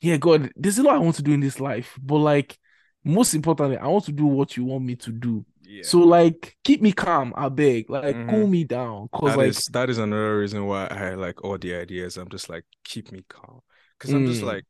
[0.00, 2.58] yeah, God, there's a lot I want to do in this life, but like
[3.04, 5.44] most importantly, I want to do what you want me to do.
[5.62, 5.82] Yeah.
[5.84, 8.28] So like keep me calm, I beg, like Mhm.
[8.28, 11.58] cool me down, cause That like is- that is another reason why I like all
[11.58, 12.16] the ideas.
[12.16, 13.60] I'm just like, keep me calm.
[13.98, 14.46] Because I'm just Mm.
[14.46, 14.64] like,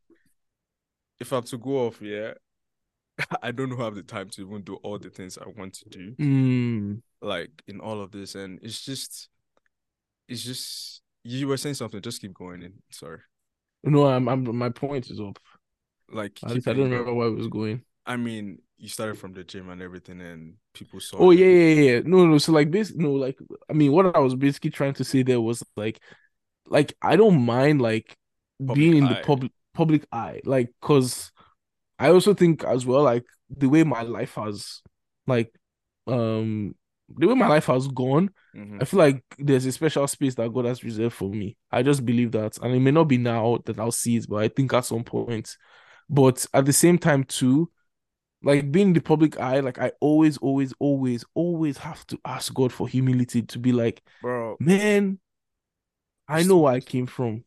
[1.20, 2.34] if I'm to go off, yeah,
[3.42, 6.16] I don't have the time to even do all the things I want to do.
[6.18, 9.28] mm, like in all of this and it's just
[10.28, 13.20] it's just you were saying something just keep going in sorry
[13.84, 15.38] no, I'm, I'm my point is up.
[16.10, 17.82] like least I don't remember where it was going.
[18.06, 21.92] I mean you started from the gym and everything and people saw Oh yeah, yeah,
[21.92, 22.00] yeah.
[22.04, 22.38] No, no.
[22.38, 23.38] So like this, no, like
[23.70, 26.00] I mean, what I was basically trying to say there was like,
[26.66, 28.16] like I don't mind like
[28.66, 29.08] Public being in eye.
[29.14, 31.30] the public public eye, like because
[31.98, 34.82] I also think as well like the way my life has,
[35.26, 35.52] like,
[36.06, 36.74] um,
[37.16, 38.30] the way my life has gone.
[38.54, 38.80] Mhm.
[38.80, 41.56] I feel like there's a special space that God has reserved for me.
[41.70, 44.36] I just believe that, and it may not be now that I'll see it, but
[44.36, 45.56] I think at some point.
[46.08, 47.70] But at the same time, too,
[48.42, 52.72] like being the public eye, like I always, always, always, always have to ask God
[52.72, 54.56] for humility to be like, bro.
[54.60, 55.18] Man,
[56.28, 57.44] I know where I came from.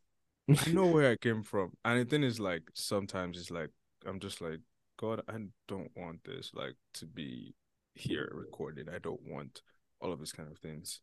[0.50, 1.72] i know where i came from.
[1.84, 3.70] And the thing is like sometimes it's like
[4.08, 4.60] i'm just like
[4.98, 5.34] god i
[5.68, 7.54] don't want this like to be
[7.94, 8.90] here recorded.
[8.94, 9.62] I don't want
[10.02, 11.00] all of these kind of things.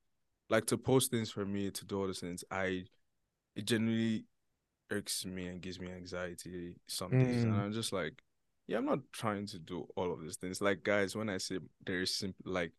[0.50, 2.84] Like to post things for me to do all these things i
[3.56, 4.24] it genuinely
[4.90, 7.44] irks me and gives me anxiety some days.
[7.44, 7.58] And Mm.
[7.58, 8.22] i'm just like
[8.66, 11.58] yeah i'm not trying to do all of these things like guys when i say
[11.84, 12.72] there is simple like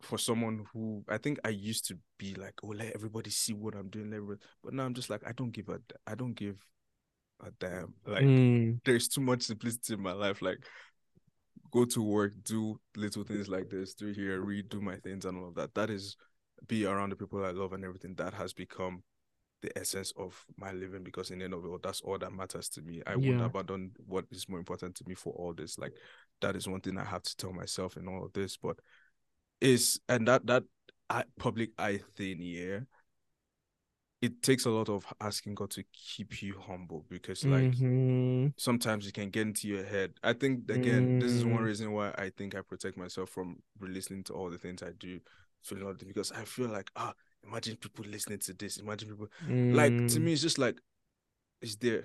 [0.00, 3.74] for someone who I think I used to be like, oh, let everybody see what
[3.74, 4.40] I'm doing, let everybody...
[4.62, 6.64] but now I'm just like, I don't give a, I don't give
[7.44, 7.94] a damn.
[8.06, 10.40] Like, Mm, there's too much simplicity in my life.
[10.40, 10.58] Like,
[11.72, 15.48] go to work, do little things like this, do here, redo my things, and all
[15.48, 15.74] of that.
[15.74, 16.16] That is
[16.66, 18.14] be around the people I love and everything.
[18.16, 19.02] That has become
[19.62, 22.32] the essence of my living because in the end of it, all, that's all that
[22.32, 23.02] matters to me.
[23.06, 23.46] I won't Yeah.
[23.46, 25.78] abandon what is more important to me for all this.
[25.78, 25.92] Like,
[26.40, 28.56] that is one thing I have to tell myself in all of this.
[28.56, 28.78] But
[29.60, 30.64] is and that that
[31.38, 32.80] public eye thing, yeah.
[34.20, 39.06] It takes a lot of asking God to keep you humble because, like, mhm, sometimes
[39.06, 40.14] you can get into your head.
[40.22, 41.64] I think again, this is one Mm.
[41.64, 45.20] reason why I think I protect myself from listening to all the things I do,
[45.62, 47.14] feeling all because I feel like ah,
[47.48, 48.78] imagine people listening to this.
[48.78, 49.28] Imagine people
[49.70, 50.78] like to mm, me, it's just like
[51.62, 52.04] it's there.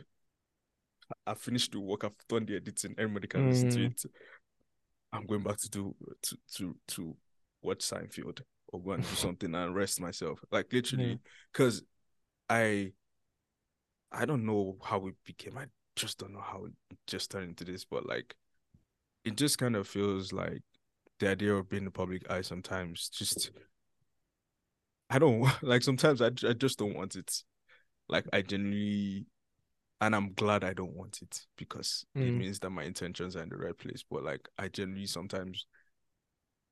[1.28, 2.04] I- finished the work.
[2.04, 2.96] I've done the editing.
[2.98, 3.86] Everybody can listen to Mm.
[3.86, 4.02] it.
[5.12, 7.16] I'm going back to do to to to
[7.62, 10.40] watch Seinfeld or go and do something and rest myself.
[10.52, 11.20] Like literally,
[11.52, 11.84] because
[12.50, 12.94] I
[14.12, 15.58] I don't know how it became.
[15.58, 15.66] I
[15.96, 16.74] just don't know how it
[17.08, 18.36] just turned into this, but like
[19.26, 20.64] it just kind of feels like
[21.20, 23.52] the idea of being the public eye sometimes just
[25.10, 27.32] I don't like sometimes I, I just don't want it.
[28.10, 29.26] Like I genuinely
[30.02, 32.28] and I'm glad I don't want it because mm.
[32.28, 34.04] it means that my intentions are in the right place.
[34.10, 35.66] But like I generally sometimes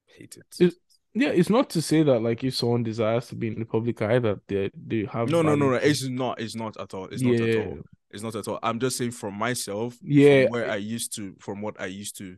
[0.06, 0.46] hate it.
[0.60, 0.76] It's,
[1.14, 4.02] yeah, it's not to say that like if someone desires to be in the public
[4.02, 7.06] eye that they they have no no no no it's not it's not at all
[7.06, 7.32] it's yeah.
[7.32, 7.78] not at all
[8.12, 8.60] it's not at all.
[8.64, 12.18] I'm just saying from myself yeah from where I used to from what I used
[12.20, 12.38] to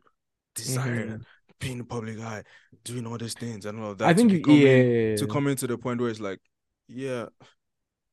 [0.55, 1.21] desire mm-hmm.
[1.59, 2.43] Being in the public eye
[2.83, 4.09] doing all these things and all of that.
[4.09, 6.39] I think to yeah in, to come into the point where it's like
[6.87, 7.25] yeah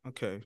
[0.07, 0.43] okay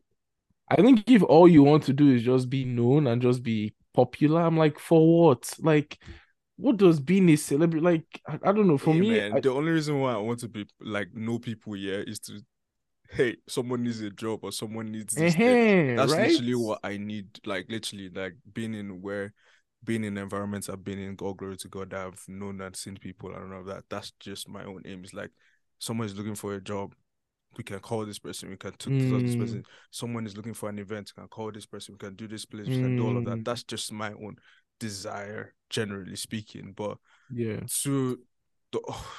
[0.68, 3.74] I think if all you want to do is just be known and just be
[3.92, 5.52] popular, I'm like, for what?
[5.60, 5.98] Like,
[6.56, 8.20] what does being a celebrity like?
[8.26, 8.78] I, I don't know.
[8.78, 11.38] For hey, me, man, I, the only reason why I want to be like know
[11.38, 12.40] people here is to,
[13.10, 15.34] hey, someone needs a job or someone needs this.
[15.34, 16.30] Uh-huh, That's right?
[16.30, 17.26] literally what I need.
[17.44, 19.34] Like literally, like being in where,
[19.84, 21.16] being in environments I've been in.
[21.16, 23.30] God glory to God, I've known and seen people.
[23.30, 23.84] I don't know that.
[23.90, 25.02] That's just my own aim.
[25.04, 25.30] It's like
[25.78, 26.94] someone is looking for a job
[27.56, 29.22] we can call this person, we can talk mm.
[29.22, 29.64] this person.
[29.90, 32.44] Someone is looking for an event, we can call this person, we can do this
[32.44, 33.38] place, we can do all of that.
[33.38, 33.44] Mm.
[33.44, 34.36] That's just my own
[34.80, 36.72] desire, generally speaking.
[36.76, 36.98] But
[37.32, 38.18] yeah, to
[38.72, 39.12] the oh,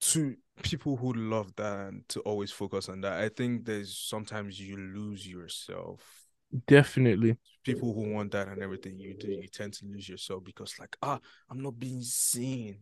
[0.00, 4.60] to people who love that and to always focus on that, I think there's sometimes
[4.60, 6.21] you lose yourself.
[6.66, 7.36] Definitely.
[7.64, 10.96] People who want that and everything you do, you tend to lose yourself because like,
[11.02, 12.78] ah, I'm not being seen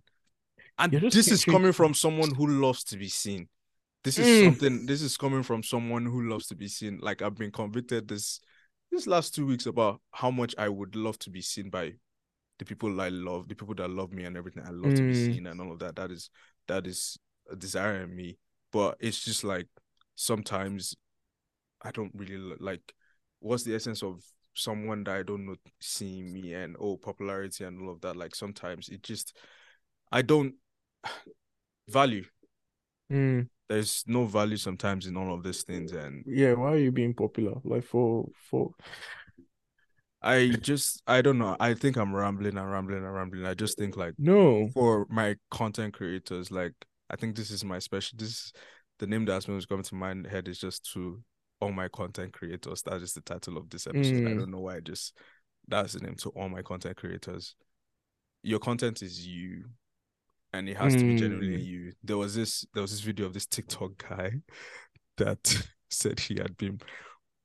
[0.78, 3.48] and this is coming from someone who loves to be seen.
[4.02, 4.44] This is mm.
[4.46, 4.86] something.
[4.86, 6.98] This is coming from someone who loves to be seen.
[7.02, 8.40] Like I've been convicted this
[8.90, 11.92] this last two weeks about how much I would love to be seen by
[12.58, 14.64] the people I love, the people that love me and everything.
[14.66, 14.96] I love mm.
[14.96, 15.32] to be hmm.
[15.32, 15.96] seen and all of that.
[15.96, 16.30] That is
[16.66, 17.18] that is
[17.50, 18.38] a desire in me.
[18.72, 19.66] But it's just like
[20.14, 20.94] sometimes
[21.82, 22.94] I don't really like.
[23.40, 24.22] What's the essence of
[24.54, 28.16] someone that I don't know seeing me and oh popularity and all of that?
[28.16, 29.36] Like sometimes it just
[30.12, 30.54] I don't
[31.88, 32.24] value.
[33.10, 33.48] Mm.
[33.68, 37.14] There's no value sometimes in all of these things, and yeah, why are you being
[37.14, 37.54] popular?
[37.64, 38.72] Like for for.
[40.22, 41.56] I just I don't know.
[41.60, 43.46] I think I'm rambling and rambling and rambling.
[43.46, 46.74] I just think like no for my content creators, like
[47.08, 48.18] I think this is my special.
[48.18, 48.52] This
[48.98, 51.22] the name that's been coming to my head is just to
[51.60, 52.82] all my content creators.
[52.82, 54.14] That is just the title of this episode.
[54.14, 54.30] Mm.
[54.30, 54.76] I don't know why.
[54.76, 55.16] I just
[55.68, 57.54] that's the name to all my content creators.
[58.42, 59.64] Your content is you
[60.52, 60.98] and it has mm.
[60.98, 61.70] to be genuinely hmm.
[61.70, 61.92] you.
[62.02, 64.32] There was this there was this video of this TikTok guy
[65.18, 66.80] that said he had been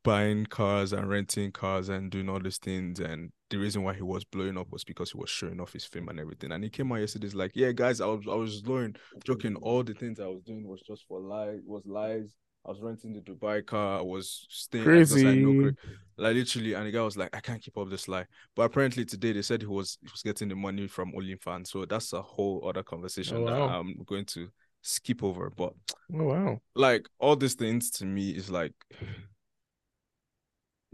[0.03, 4.03] buying cars and renting cars and doing all these things and the reason why he
[4.03, 6.69] was blowing up was because he was showing off his fame and everything and he
[6.69, 8.95] came out yesterday like yeah guys i was i was blowing
[9.25, 12.35] joking all the things i was doing was just for lies was lies
[12.65, 13.99] I was renting the Dubai car.
[13.99, 15.27] I was staying crazy.
[15.27, 15.71] I know,
[16.17, 19.05] like literally, and the guy was like, "I can't keep up this lie." But apparently
[19.05, 22.21] today they said he was he was getting the money from OnlyFans, so that's a
[22.21, 23.51] whole other conversation oh, wow.
[23.51, 24.49] that I'm going to
[24.81, 25.51] skip over.
[25.51, 25.73] But
[26.13, 28.73] oh wow, like all these things to me is like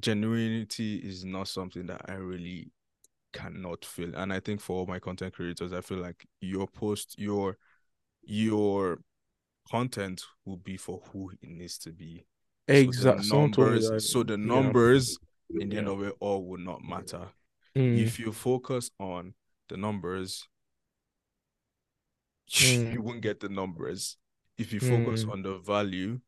[0.02, 2.72] genuinity is not something that I really
[3.32, 7.16] cannot feel, and I think for all my content creators, I feel like your post,
[7.18, 7.58] your
[8.24, 9.00] your
[9.70, 12.26] content will be for who it needs to be.
[12.68, 13.24] Exactly.
[13.24, 15.18] So the numbers, so the numbers
[15.50, 15.64] yeah.
[15.64, 17.28] in the end of it all will not matter.
[17.76, 18.00] Mm.
[18.00, 19.34] If you focus on
[19.70, 20.48] the numbers,
[22.52, 22.94] mm.
[22.94, 24.18] you won't get the numbers.
[24.58, 25.32] If you focus mm.
[25.32, 26.20] on the value,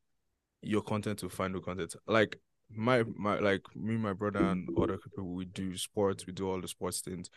[0.61, 1.95] your content will find the content.
[2.07, 2.39] Like
[2.75, 6.61] my my like me, my brother, and other people, we do sports, we do all
[6.61, 7.29] the sports things.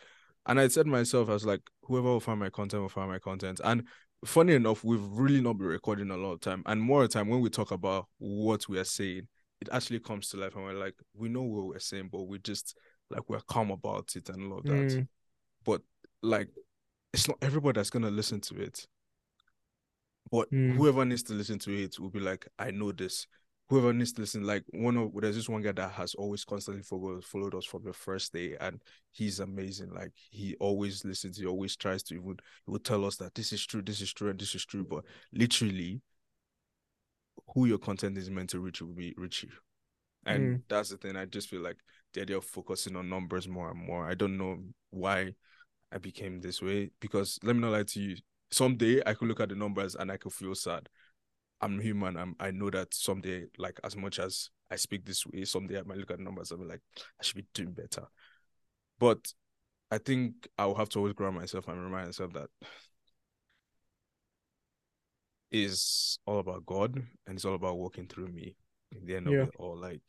[0.47, 3.18] And I said myself, I was like, whoever will find my content will find my
[3.18, 3.61] content.
[3.64, 3.82] And
[4.25, 6.62] funny enough, we've really not been recording a lot of time.
[6.67, 9.29] And more of the time when we talk about what we are saying,
[9.61, 12.39] it actually comes to life and we're like, we know what we're saying, but we
[12.39, 12.77] just
[13.11, 14.73] like we're calm about it and all of that.
[14.73, 15.09] Mm.
[15.64, 15.83] But
[16.23, 16.49] like
[17.12, 18.87] it's not everybody that's gonna listen to it.
[20.31, 20.75] But mm.
[20.75, 23.27] whoever needs to listen to it will be like, I know this
[23.69, 26.83] whoever needs to listen, like one of there's this one guy that has always constantly
[26.83, 28.81] followed followed us from the first day, and
[29.12, 29.93] he's amazing.
[29.93, 33.53] Like he always listens, he always tries to even he would tell us that this
[33.53, 34.85] is true, this is true, and this is true.
[34.85, 36.01] But literally,
[37.55, 39.51] who your content is meant to reach will be reach you.
[40.25, 40.62] And mm.
[40.69, 41.17] that's the thing.
[41.17, 41.79] I just feel like
[42.14, 44.09] the idea of focusing on numbers more and more.
[44.09, 44.59] I don't know
[44.91, 45.33] why
[45.93, 48.17] I became this way because let me not lie to you.
[48.51, 50.89] Someday I could look at the numbers and I could feel sad
[51.61, 52.16] I'm human.
[52.16, 55.82] I'm I know that someday, like as much as I speak this way, someday I
[55.82, 58.07] might look at numbers and be like, I should be doing better.
[58.98, 59.32] But
[59.90, 62.48] I think I will have to always ground myself and remind myself that
[65.50, 68.57] is all about God and it's all about working through me.
[68.92, 69.42] in the end of Yeah.
[69.44, 69.76] it all.
[69.76, 70.02] Like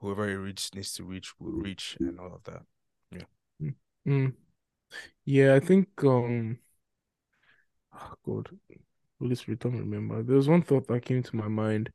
[0.00, 2.62] whoever it reach needs to reach will reach and all of that.
[4.06, 4.32] Mm.
[5.24, 6.58] Yeah, I think um
[7.94, 8.48] oh God,
[9.20, 10.22] Holy Spirit, don't remember.
[10.22, 11.90] There's one thought that came to my mind.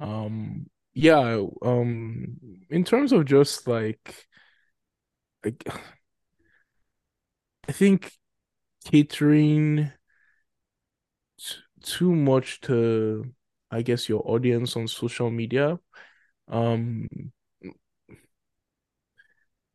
[0.00, 2.38] Um yeah, um
[2.70, 4.26] in terms of just like
[5.44, 5.62] like
[7.68, 8.12] I think
[8.86, 9.92] catering
[11.38, 13.32] t- too much to
[13.70, 15.78] I guess your audience on social media.
[16.48, 17.08] Um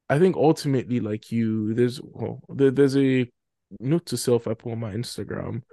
[0.10, 3.30] I think ultimately, like you, there's well, there, there's a
[3.80, 5.64] note to self I put on my Instagram,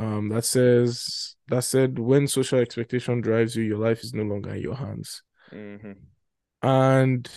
[0.00, 4.54] um, that says that said when social expectation drives you, your life is no longer
[4.54, 5.22] in your hands.
[5.52, 5.92] Mm-hmm.
[6.62, 7.28] And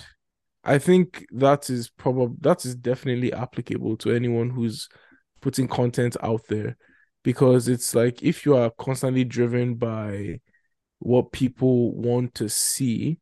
[0.64, 4.88] I think that is probably that is definitely applicable to anyone who's
[5.42, 6.78] putting content out there
[7.24, 10.40] because it's like if you are constantly driven by
[11.00, 13.18] what people want to see,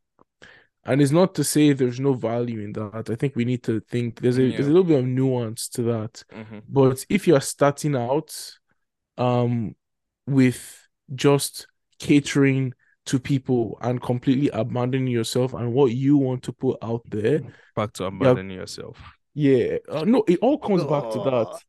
[0.86, 3.10] and it's not to say there's no value in that.
[3.10, 5.82] I think we need to think there's a there's a little bit of nuance to
[5.84, 6.24] that.
[6.32, 6.60] Mm-hmm.
[6.70, 8.36] But if you're starting out
[9.22, 9.76] um
[10.28, 11.68] with just
[12.00, 12.74] catering
[13.06, 17.42] to people and completely abandoning yourself and what you want to put out there,
[17.76, 18.98] Back to abandoning yourself.
[19.34, 21.60] yeah, uh, no, it all comes back to that.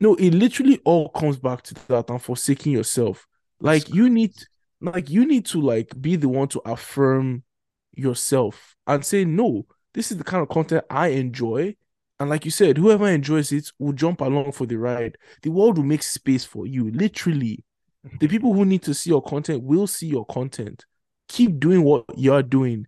[0.00, 3.26] No, it literally all comes back to that and forsaking yourself.
[3.60, 4.34] Like you need
[4.80, 7.44] like you need to like be the one to affirm
[7.92, 11.76] yourself and say, no, this is the kind of content I enjoy.
[12.22, 15.18] And like you said, whoever enjoys it will jump along for the ride.
[15.42, 16.88] The world will make space for you.
[16.92, 17.64] Literally.
[18.20, 20.84] The people who need to see your content will see your content.
[21.28, 22.86] Keep doing what you're doing.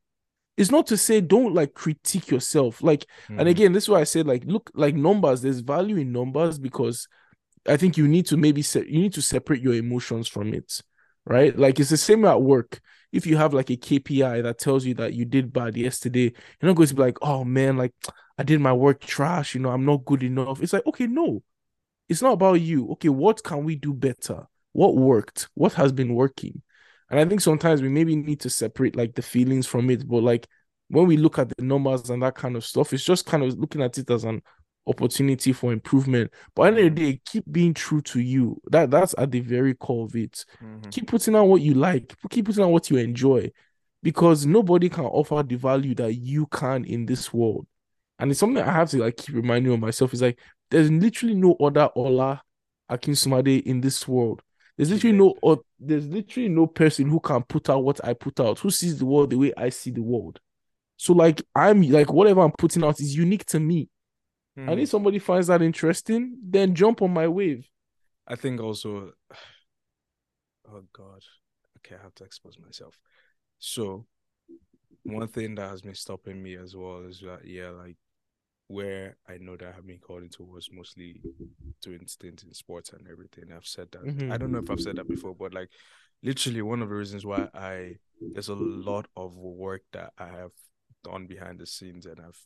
[0.56, 2.80] It's not to say don't like critique yourself.
[2.80, 3.50] Like and Mhm.
[3.50, 5.42] again, this is why I said like look like numbers.
[5.42, 7.08] There's value in numbers because
[7.68, 10.80] I think you need to maybe se- you need to separate your emotions from it,
[11.26, 11.58] right?
[11.58, 12.80] Like it's the same at work.
[13.10, 16.70] If you have like a KPI that tells you that you did bad yesterday, you're
[16.70, 17.92] not going to be like, oh man, like
[18.38, 19.54] I did my work trash.
[19.54, 20.62] You know, I'm not good enough.
[20.62, 21.42] It's like okay, no,
[22.08, 22.90] it's not about you.
[22.92, 24.46] Okay, what can we do better?
[24.72, 25.48] What worked?
[25.54, 26.62] What has been working?
[27.10, 30.06] And I think sometimes we maybe need to separate like the feelings from it.
[30.08, 30.46] But like
[30.88, 33.58] when we look at the numbers and that kind of stuff, it's just kind of
[33.58, 34.42] looking at it as an
[34.86, 36.30] opportunity for improvement.
[36.54, 38.60] But at the end of the day, keep being true to you.
[38.70, 40.44] That that's at the very core of it.
[40.62, 40.90] Mhm.
[40.90, 42.14] Keep putting out what you like.
[42.30, 43.50] Keep putting out what you enjoy,
[44.02, 47.66] because nobody can offer the value that you can in this world.
[48.18, 50.14] And it's something I have to like keep reminding of myself.
[50.14, 50.38] Is like
[50.70, 52.42] there's literally no other Ola
[52.90, 54.42] Akinsumade in this world.
[54.76, 58.40] There's literally no o- there's literally no person who can put out what I put
[58.40, 60.40] out, who sees the world the way I see the world.
[60.96, 63.88] So like I'm like whatever I'm putting out is unique to me.
[64.66, 64.82] And Mhm.
[64.82, 67.68] if somebody finds that interesting, then jump on my wave.
[68.26, 69.12] I think also,
[70.68, 71.22] oh God,
[71.78, 72.98] okay, I have to expose myself.
[73.58, 74.06] So,
[75.02, 77.96] one thing that has been stopping me as well is that, yeah, like
[78.68, 81.20] where I know that I have been called into was mostly
[81.82, 83.52] doing stints in sports and everything.
[83.52, 84.02] I've said that.
[84.04, 84.32] Mhm.
[84.32, 85.70] I don't know if I've said that before, but like
[86.22, 90.52] literally one of the reasons why I there's a lot of work that I have
[91.02, 92.40] done behind the scenes and I've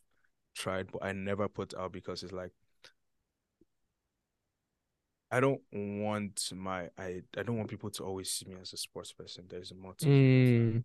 [0.55, 2.53] tried, but I never put out because it's like
[5.31, 8.77] I don't want my I I don't want people to always see me as a
[8.77, 9.45] sports person.
[9.49, 10.85] There's more me than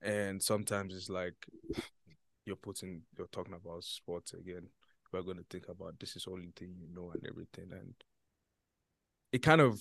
[0.00, 1.34] And sometimes it's like
[2.44, 4.68] you're putting you're talking about sports again.
[5.12, 7.70] We're gonna think about this is only thing you know and everything.
[7.72, 7.94] And
[9.32, 9.80] it kind of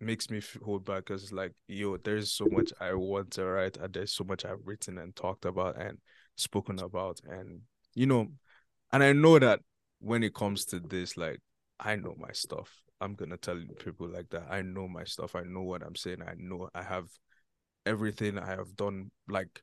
[0.00, 3.92] makes me hold back because like, yo, there's so much I want to write and
[3.92, 5.98] there's so much I've written and talked about and
[6.36, 7.20] spoken about.
[7.28, 7.60] And
[7.94, 8.28] you know,
[8.92, 9.60] and I know that
[10.00, 11.38] when it comes to this, like
[11.78, 12.70] I know my stuff.
[13.00, 14.46] I'm gonna tell people like that.
[14.50, 15.34] I know my stuff.
[15.34, 16.22] I know what I'm saying.
[16.22, 17.06] I know I have
[17.84, 19.10] everything I have done.
[19.28, 19.62] Like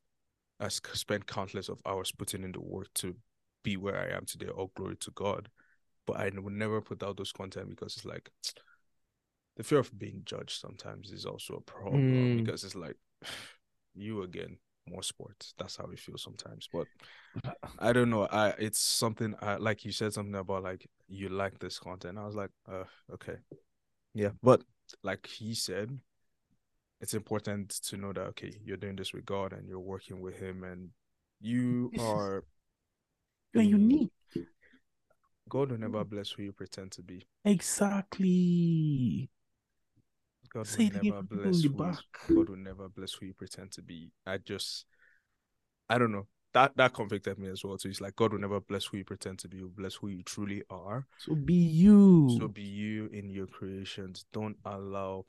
[0.60, 3.16] I spent countless of hours putting in the work to
[3.64, 4.48] be where I am today.
[4.48, 5.50] All glory to God.
[6.06, 8.30] But I would never put out those content because it's like
[9.58, 12.38] the fear of being judged sometimes is also a problem Mm.
[12.38, 12.96] because it's like
[13.96, 14.58] you again
[14.90, 15.54] more sports.
[15.58, 16.68] That's how it feels sometimes.
[16.72, 16.88] But
[17.80, 18.28] I don't know.
[18.32, 22.18] I it's something I like you said something about like you like this content.
[22.18, 23.38] I was like, uh, okay.
[24.14, 24.32] Yeah.
[24.42, 24.64] But
[25.04, 26.00] like he said,
[27.02, 30.38] it's important to know that okay, you're doing this with God and you're working with
[30.38, 30.90] him and
[31.40, 32.44] you This are
[33.54, 34.12] You're unique.
[35.48, 36.10] God will never mm.
[36.10, 37.26] bless who you pretend to be.
[37.44, 39.30] Exactly.
[40.54, 41.98] God Say will never bless who you- back.
[42.28, 44.12] God will never bless who you pretend to be.
[44.28, 44.86] I just
[45.90, 46.28] I don't know.
[46.54, 47.78] That that convicted me as well.
[47.78, 50.08] So it's like God will never bless who you pretend to be, He'll bless who
[50.10, 51.06] you truly are.
[51.20, 52.36] So be you.
[52.40, 54.26] So be you in your creations.
[54.34, 55.26] Don't allow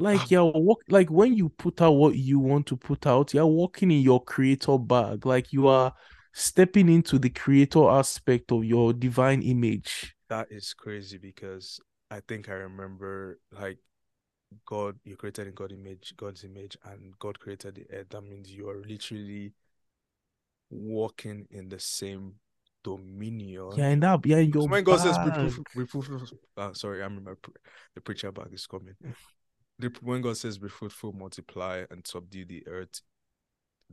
[0.00, 3.46] like you're walk like when you put out what you want to put out, you're
[3.46, 5.26] walking in your creator bag.
[5.26, 5.92] Like you are
[6.32, 10.14] stepping into the creator aspect of your divine image.
[10.28, 11.80] That is crazy because
[12.10, 13.78] I think I remember like
[14.66, 18.08] God, you created in God image, God's image, and God created the earth.
[18.10, 19.52] That means you are literally
[20.70, 22.34] walking in the same
[22.82, 23.72] dominion.
[23.76, 25.52] Yeah, and that yeah, your when God says bag.
[25.74, 27.36] reproof, reproof, uh, sorry, I remember
[27.94, 28.94] the preacher bag is coming.
[30.02, 33.00] When God says be fruitful, multiply, and subdue the earth,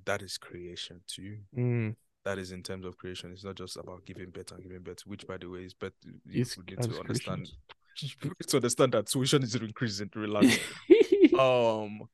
[0.05, 1.37] that is creation too.
[1.55, 3.31] Mm, That is in terms of creation.
[3.31, 5.93] It's not just about giving birth and giving birth, which by the way is better.
[6.25, 7.49] You It's- need to understand.
[7.99, 8.09] You
[8.49, 10.11] to understand that tuition is increasing.
[10.13, 10.59] Relax.
[11.39, 12.07] um,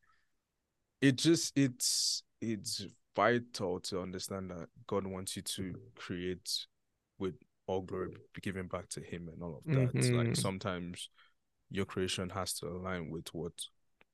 [1.01, 6.67] it just it's it's vital to understand that God wants you to create
[7.19, 7.35] with
[7.67, 9.93] all glory be given back to Him and all of that.
[9.93, 10.37] Like Mhm.
[10.37, 11.09] sometimes
[11.73, 13.53] your creation has to align with what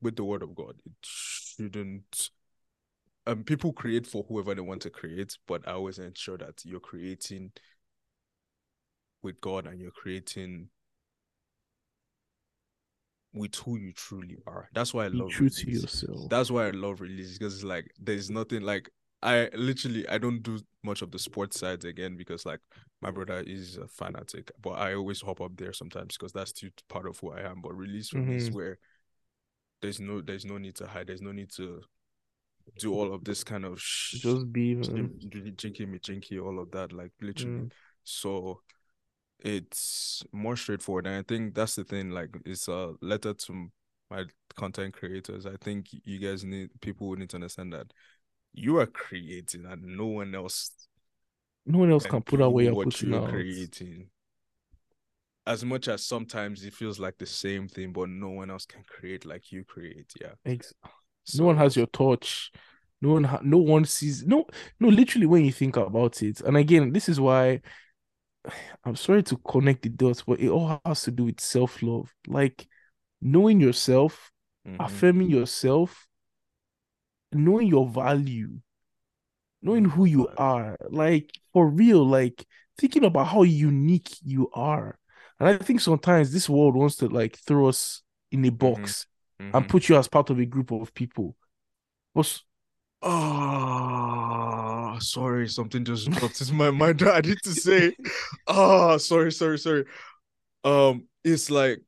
[0.01, 0.75] with the Word of God.
[0.85, 2.29] It shouldn't.
[3.27, 6.79] Um, people create for whoever they want to create, but I always ensure that you're
[6.79, 7.51] creating
[9.21, 10.69] with God and you're creating
[13.33, 14.69] with who you truly are.
[14.73, 16.29] That's why I Be love true to yourself.
[16.29, 18.89] That's why I love release because it's like there's nothing like
[19.21, 22.61] I literally I don't do much of the sports sides again because like
[23.01, 26.69] my brother is a fanatic, but I always hop up there sometimes because that's still
[26.87, 27.61] part of who I am.
[27.61, 28.77] But release for me is where
[29.81, 31.81] there's no there's no need to hide, there's no need to
[32.77, 34.83] do all of this kind of sh- Just be man.
[34.83, 37.61] jim- jim- jinky me jinky, all of that, like literally.
[37.61, 37.71] Mm.
[38.03, 38.61] So
[39.39, 41.07] it's more straightforward.
[41.07, 43.69] And I think that's the thing, like it's a letter to
[44.09, 45.45] my content creators.
[45.45, 47.91] I think you guys need people need to understand that
[48.53, 50.71] you are creating and no one else
[51.65, 53.29] No one else can can put away what you're what you're out.
[53.29, 54.09] creating.
[55.47, 58.83] As much as sometimes it feels like the same thing, but no one else can
[58.87, 60.11] create like you create.
[60.21, 60.33] Yeah.
[60.45, 60.73] Ex-
[61.35, 62.51] no one has your touch.
[63.01, 64.25] No one, ha- no one sees.
[64.25, 64.45] No,
[64.79, 64.89] no.
[64.89, 67.61] Literally, when you think about it, and again, this is why
[68.83, 72.13] I'm sorry to connect the dots, but it all has to do with self love.
[72.27, 72.67] Like
[73.21, 74.31] knowing yourself,
[74.67, 74.75] Mhm.
[74.79, 76.08] affirming yourself,
[77.33, 78.59] knowing your value,
[79.61, 80.77] knowing who you are.
[80.89, 82.45] Like for real, like
[82.77, 84.97] thinking about how unique you are.
[85.39, 88.01] And I think sometimes this world wants to like throw us
[88.31, 89.05] in a box
[89.53, 89.69] and Mhm.
[89.69, 91.35] put you as part of a group of people.
[92.13, 92.43] But s-
[93.01, 97.95] Oh, sorry, something just dropped in my mind I need to say.
[98.47, 99.85] Oh, sorry, sorry, sorry.
[100.63, 101.79] Um, it's like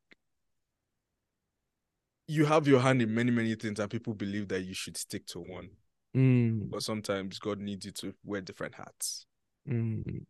[2.32, 5.25] you have your hand in many, many things, and people believe that you should stick
[5.27, 5.69] to one.
[6.15, 9.25] Mm, But sometimes God needs you to wear different hats
[9.67, 10.25] mm,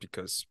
[0.00, 0.46] because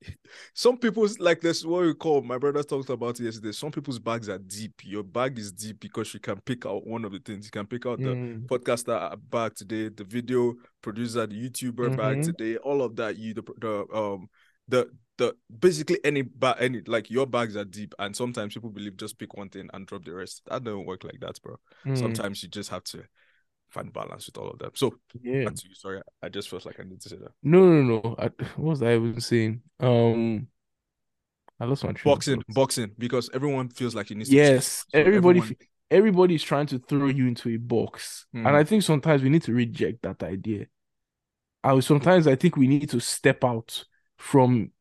[0.54, 3.52] some people's like this what we call my brother talked about it yesterday.
[3.52, 4.72] Some people's bags are deep.
[4.84, 7.44] Your bag is deep because you can pick out one of the things.
[7.44, 12.16] You can pick out the mm, podcaster bag today, the video producer, the YouTuber bag
[12.18, 12.24] Mhm.
[12.24, 13.16] today, all of that.
[13.16, 14.28] You the the um
[14.68, 14.90] the
[15.22, 19.18] the basically any bag any like your bags are deep, and sometimes people believe just
[19.18, 20.42] pick one thing and drop the rest.
[20.46, 21.56] That don't work like that, bro.
[21.86, 21.98] mm.
[21.98, 23.02] Sometimes you just have to
[23.70, 24.70] find balance with all of them.
[24.74, 25.48] So yeah.
[25.48, 25.74] you.
[25.74, 27.32] Sorry, I just felt like I need to say that.
[27.42, 28.16] No, no, no.
[28.18, 28.24] I,
[28.56, 29.62] what was I even saying?
[29.80, 30.48] Um,
[31.58, 35.56] I lost my Boxing, boxing, because everyone feels like needs to Yes, So everybody, everyone-
[35.60, 38.54] f- everybody's trying to throw you into a box, and Mhm.
[38.54, 40.66] I think sometimes we need to reject that idea.
[41.64, 43.84] I sometimes I think we need to step out
[44.16, 44.72] from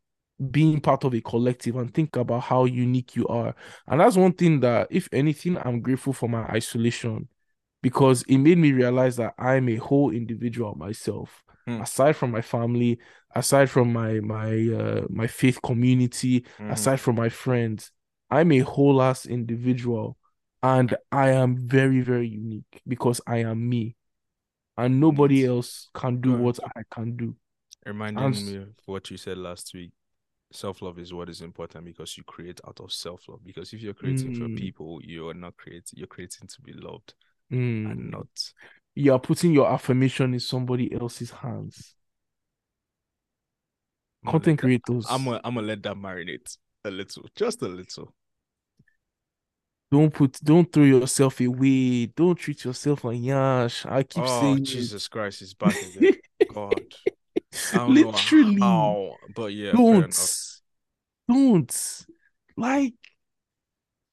[0.50, 3.54] being part of a collective and think about how unique you are.
[3.88, 7.28] And that's one thing that, if anything, I'm grateful for my isolation
[7.82, 11.44] because it made me realize that I'm a whole individual myself.
[11.68, 11.82] Hmm.
[11.82, 13.00] Aside from my family,
[13.36, 16.72] aside from my my uh, my faith community, Mhm.
[16.72, 17.92] aside from my friends,
[18.30, 20.18] I'm a whole ass individual,
[20.64, 23.96] and I am very very unique because I am me,
[24.78, 27.36] and nobody else can do what I can do.
[27.86, 29.92] reminding And me of what you said last week.
[30.52, 33.40] Self love is what is important because you create out of self love.
[33.46, 34.58] Because if you're creating for Mm.
[34.58, 35.94] people, you're not creating.
[35.98, 37.14] You're creating to be loved
[37.52, 37.90] Mm.
[37.92, 38.28] and not.
[38.94, 41.96] You are putting your affirmation in somebody else's hands.
[44.26, 47.68] I'm Content that- creators, I'm gonna, I'm gonna let that marinate a little, just a
[47.68, 48.14] little.
[49.92, 52.06] don't put, don't throw yourself away.
[52.08, 53.86] Don't treat yourself like yash.
[53.86, 54.64] I keep Oh saying.
[54.64, 56.14] Jesus Christ, is back again.
[56.48, 56.84] God,
[57.88, 60.16] Literally, how, but yeah, don't,
[61.28, 62.06] don't.
[62.58, 62.94] Like,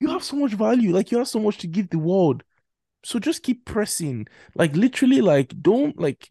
[0.01, 0.93] you have so much value.
[0.93, 2.43] Like, you have so much to give the world.
[3.05, 4.27] So just keep pressing.
[4.55, 6.31] Like, literally, like, don't like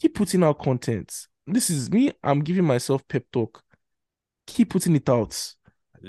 [0.00, 1.26] keep putting out content.
[1.46, 2.12] This is me.
[2.22, 3.62] I'm giving myself pep talk.
[4.46, 5.54] Keep putting it out.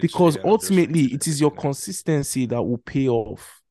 [0.01, 3.61] because Literally, ultimately it is your consistency that will pay off.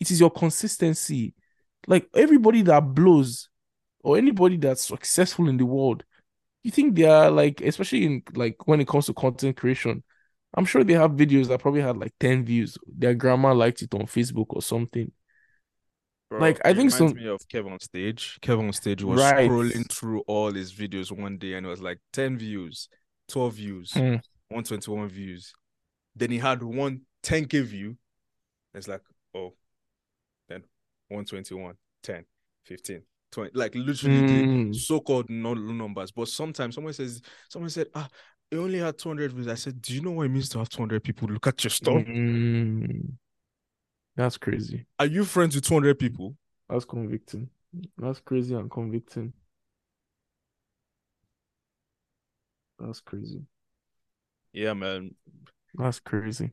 [0.00, 1.34] It is your consistency.
[1.86, 3.48] Like everybody that blows
[4.06, 6.04] or anybody that's successful in the world,
[6.62, 10.04] you think they are like, especially in like when it comes to content creation,
[10.54, 12.78] I'm sure they have videos that probably had like 10 views.
[12.86, 15.10] Their grandma liked it on Facebook or something.
[16.30, 18.38] Bro, Like, I think some- me of Kevin on stage.
[18.42, 19.50] Kevin on stage was Right.
[19.50, 22.88] scrolling through all his videos one day and it was like 10 views,
[23.28, 24.16] 12 views, Hmm.
[24.50, 25.52] 121 views.
[26.14, 27.98] Then he had one 10k view.
[28.72, 29.02] It's like,
[29.34, 29.54] oh,
[30.48, 30.62] then
[31.08, 32.24] 121, 10,
[32.64, 33.02] 15,
[33.32, 33.50] 20.
[33.54, 34.74] Like literally the Mm.
[34.74, 36.10] so-called no numbers.
[36.10, 38.08] But sometimes someone says, someone said, ah,
[38.50, 39.48] it only had 200 views.
[39.48, 41.70] I said, do you know what it means to have 200 people look at your
[41.70, 41.94] stuff?
[41.94, 43.12] Mm.
[44.16, 44.86] That's crazy.
[44.98, 46.36] Are you friends with 200 people?
[46.68, 47.50] That's convicting.
[47.98, 49.32] That's crazy and convicting.
[52.78, 53.42] That's crazy.
[54.52, 55.14] Yeah, man.
[55.74, 56.52] That's crazy.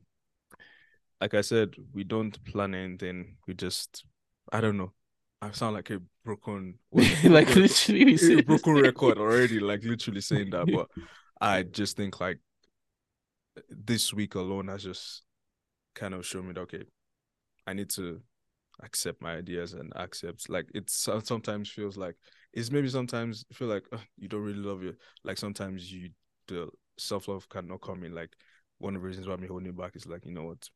[1.20, 3.36] like I said, we don't plan anything.
[3.46, 4.04] We just,
[4.52, 4.92] I don't know.
[5.40, 9.60] I sound like a broken, like literally, we a said broken record already.
[9.60, 10.88] Like literally saying that, but
[11.40, 12.38] I just think like
[13.68, 15.22] this week alone has just
[15.94, 16.84] kind of shown me that okay,
[17.66, 18.20] I need to
[18.82, 22.16] accept my ideas and accept like it sometimes feels like
[22.52, 24.96] it's maybe sometimes feel like "Ugh, you don't really love you.
[25.22, 26.10] Like sometimes you
[26.48, 26.68] the
[26.98, 28.14] self love cannot come in.
[28.14, 28.30] Like
[28.78, 30.68] one of the reasons why I'm holding back is like you know what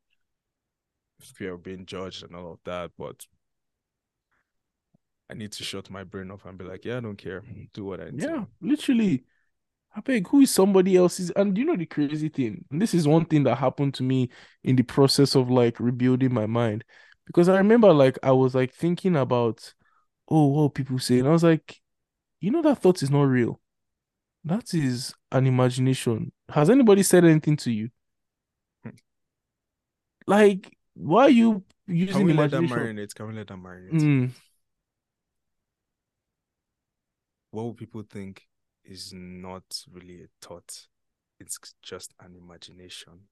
[1.20, 3.26] fear of being judged and all of that, but
[5.30, 7.42] I need to shut my brain off and be like, yeah, I don't care.
[7.74, 9.24] Do what I need Yeah, literally.
[9.94, 11.30] I beg, who is somebody else's?
[11.30, 14.28] And you know the crazy thing, and this is one thing that happened to me
[14.62, 16.84] in the process of like rebuilding my mind.
[17.26, 19.74] Because I remember like I was like thinking about,
[20.28, 21.80] oh, what people say, and I was like,
[22.40, 23.60] you know, that thought is not real.
[24.44, 26.32] That is an imagination.
[26.50, 27.88] Has anybody said anything to you?
[28.84, 28.90] Hmm.
[30.26, 32.78] Like, why are you Can using we let that imagination?
[32.78, 33.14] marinate?
[33.14, 34.00] Can we let that marinate?
[34.00, 34.30] Mm,
[37.50, 38.46] What people think
[38.84, 40.86] is not really a thought?
[41.40, 43.28] It's just an imagination.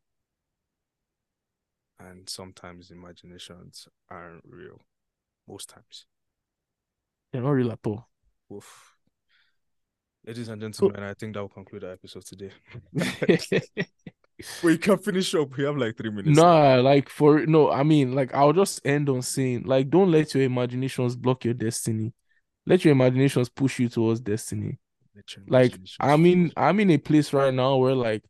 [1.99, 4.81] And sometimes imaginations aren't real.
[5.49, 6.07] Most times.
[7.33, 8.09] they're not real at all.
[8.53, 8.97] Oof.
[10.27, 10.67] Ladies and oh.
[10.67, 12.51] gentlemen, I think that will conclude our episode today.
[14.63, 15.57] we can finish up.
[15.57, 16.37] We have like three minutes.
[16.37, 20.35] Nah, like for no, I mean, like I'll just end on saying, like, don't let
[20.35, 22.13] your imaginations block your destiny.
[22.67, 24.79] Let your imaginations push you towards destiny.
[25.47, 26.53] Like I'm in.
[26.57, 28.23] I'm in a place right now where like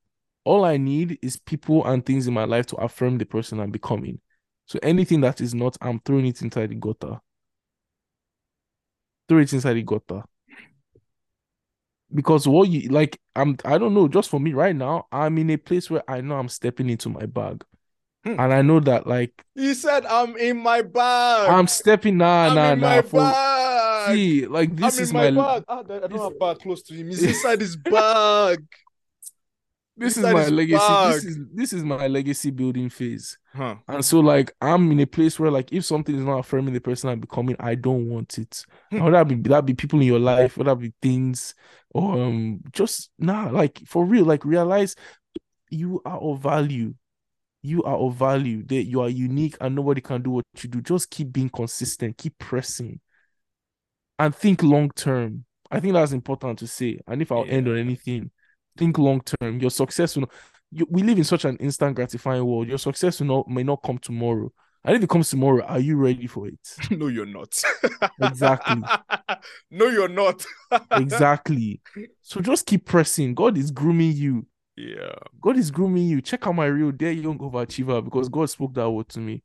[0.45, 3.73] all I need is people and things in my life to affirm the person I'm
[3.73, 4.21] becoming.
[4.67, 7.21] So anything that is not, I'm throwing it inside the gutter.
[9.29, 10.23] Throw it inside the gutter.
[12.15, 15.51] Because what you like, I'm I don't know, just for me right now, I'm in
[15.51, 17.65] a place where I know I'm stepping into my bag.
[18.25, 18.41] Hmm.
[18.41, 21.49] And I know that like you said, I'm in my bag.
[21.49, 23.03] I'm stepping nah I'm nah in nah my
[24.07, 24.15] bag.
[24.17, 25.65] see like this I'm is my, my bag.
[25.69, 27.09] Ah, I don't this- have bag close to him.
[27.09, 28.65] He's inside his bag.
[29.97, 31.15] this is my legacy bag.
[31.15, 33.77] this is this is my legacy building phase Huh.
[33.89, 36.81] and so like I'm in a place where like if something is not affirming the
[36.81, 38.99] person I'm becoming I don't want it Hmm.
[39.01, 41.55] whether that be that be people in your life whether that be things
[41.95, 44.95] or um just nah like for real like realize
[45.71, 46.93] you are of value
[47.63, 50.83] you are of value that you are unique and nobody can do what you do
[50.83, 53.01] just keep being consistent keep pressing
[54.19, 57.77] and think long term i think that's important to say and if i'll end on
[57.77, 58.31] anything
[58.77, 60.33] think long term your success will not,
[60.71, 63.83] you, we live in such an instant gratifying world your success will not may not
[63.83, 64.51] come tomorrow
[64.85, 67.61] and if it comes tomorrow are you ready for it No, you're not.
[68.21, 68.83] Exactly.
[69.71, 70.45] no, you're not.
[70.93, 71.81] exactly
[72.23, 75.15] so just keep pressing god is grooming you Yeah.
[75.41, 78.91] god is grooming you check out my reel dear young overachiever because god spoke that
[78.91, 79.43] word to me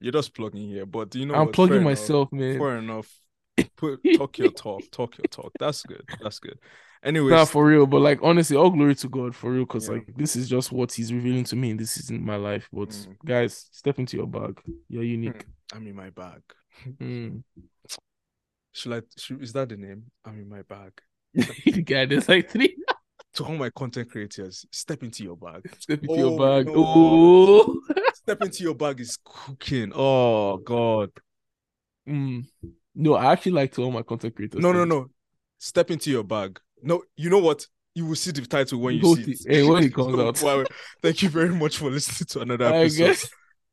[0.00, 1.54] You're just plugging here, but you know i'm what?
[1.54, 1.90] plugging Fair enough.
[1.90, 3.12] myself man Fair enough.
[3.76, 4.82] Put talk your talk.
[4.90, 5.52] Talk your talk.
[5.58, 6.04] That's good.
[6.20, 6.58] That's good.
[7.02, 9.94] Anyway, Nah, for real, but like honestly, all glory to God for real, because Yeah.
[9.94, 12.68] like this is just what He's revealing to me, and this isn't my life.
[12.72, 13.16] But Mm.
[13.24, 14.60] guys, step into your bag.
[14.88, 15.44] You're unique.
[15.72, 16.42] I'm in my bag.
[17.00, 17.42] Mm.
[18.72, 19.02] Should I?
[19.16, 20.04] Should, is that the name?
[20.24, 20.92] I'm in my bag.
[21.34, 22.76] the guy, there's like three.
[23.34, 25.62] To all my content creators, step into your bag.
[25.78, 26.66] Step into Oh, your bag.
[26.68, 26.72] no.
[26.78, 27.80] Oh,
[28.14, 29.92] Step into your bag is cooking.
[29.94, 31.10] Oh God.
[32.08, 32.46] Mm.
[32.96, 34.60] No, I actually like to all my content creators.
[34.60, 34.88] No, no, things.
[34.88, 35.06] no.
[35.58, 36.58] Step into your bag.
[36.82, 37.66] No, you know what?
[37.94, 39.40] You will see the title when you Go see it.
[39.48, 40.42] eh, when it comes So, out.
[40.42, 40.64] wow,
[41.02, 43.16] thank you very much for listening to another episode.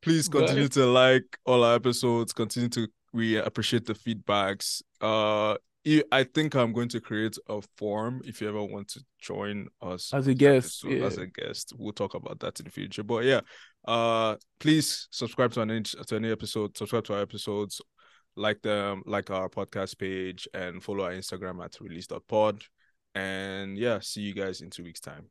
[0.02, 0.40] Please Bye.
[0.40, 2.34] continue to like all our episodes.
[2.34, 4.82] Continue to we appreciate the feedbacks.
[5.02, 5.56] Uh
[6.14, 10.14] I think I'm going to create a form if you ever want to join us
[10.14, 11.74] As a guest, episode, as a guest.
[11.78, 13.04] We'll talk about that in the future.
[13.04, 13.42] But yeah,
[13.86, 16.78] uh, please subscribe to any to any episode.
[16.78, 17.82] Subscribe to our episodes,
[18.36, 22.64] like them, um, like our podcast page, and follow our Instagram at release.pod.
[23.16, 25.30] And yeah, see you guys in two weeks' time.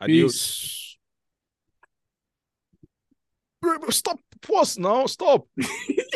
[0.00, 0.96] Adios.
[3.62, 3.96] Peace.
[3.96, 4.18] Stop.
[4.42, 5.06] Pause now.
[5.06, 5.46] Stop.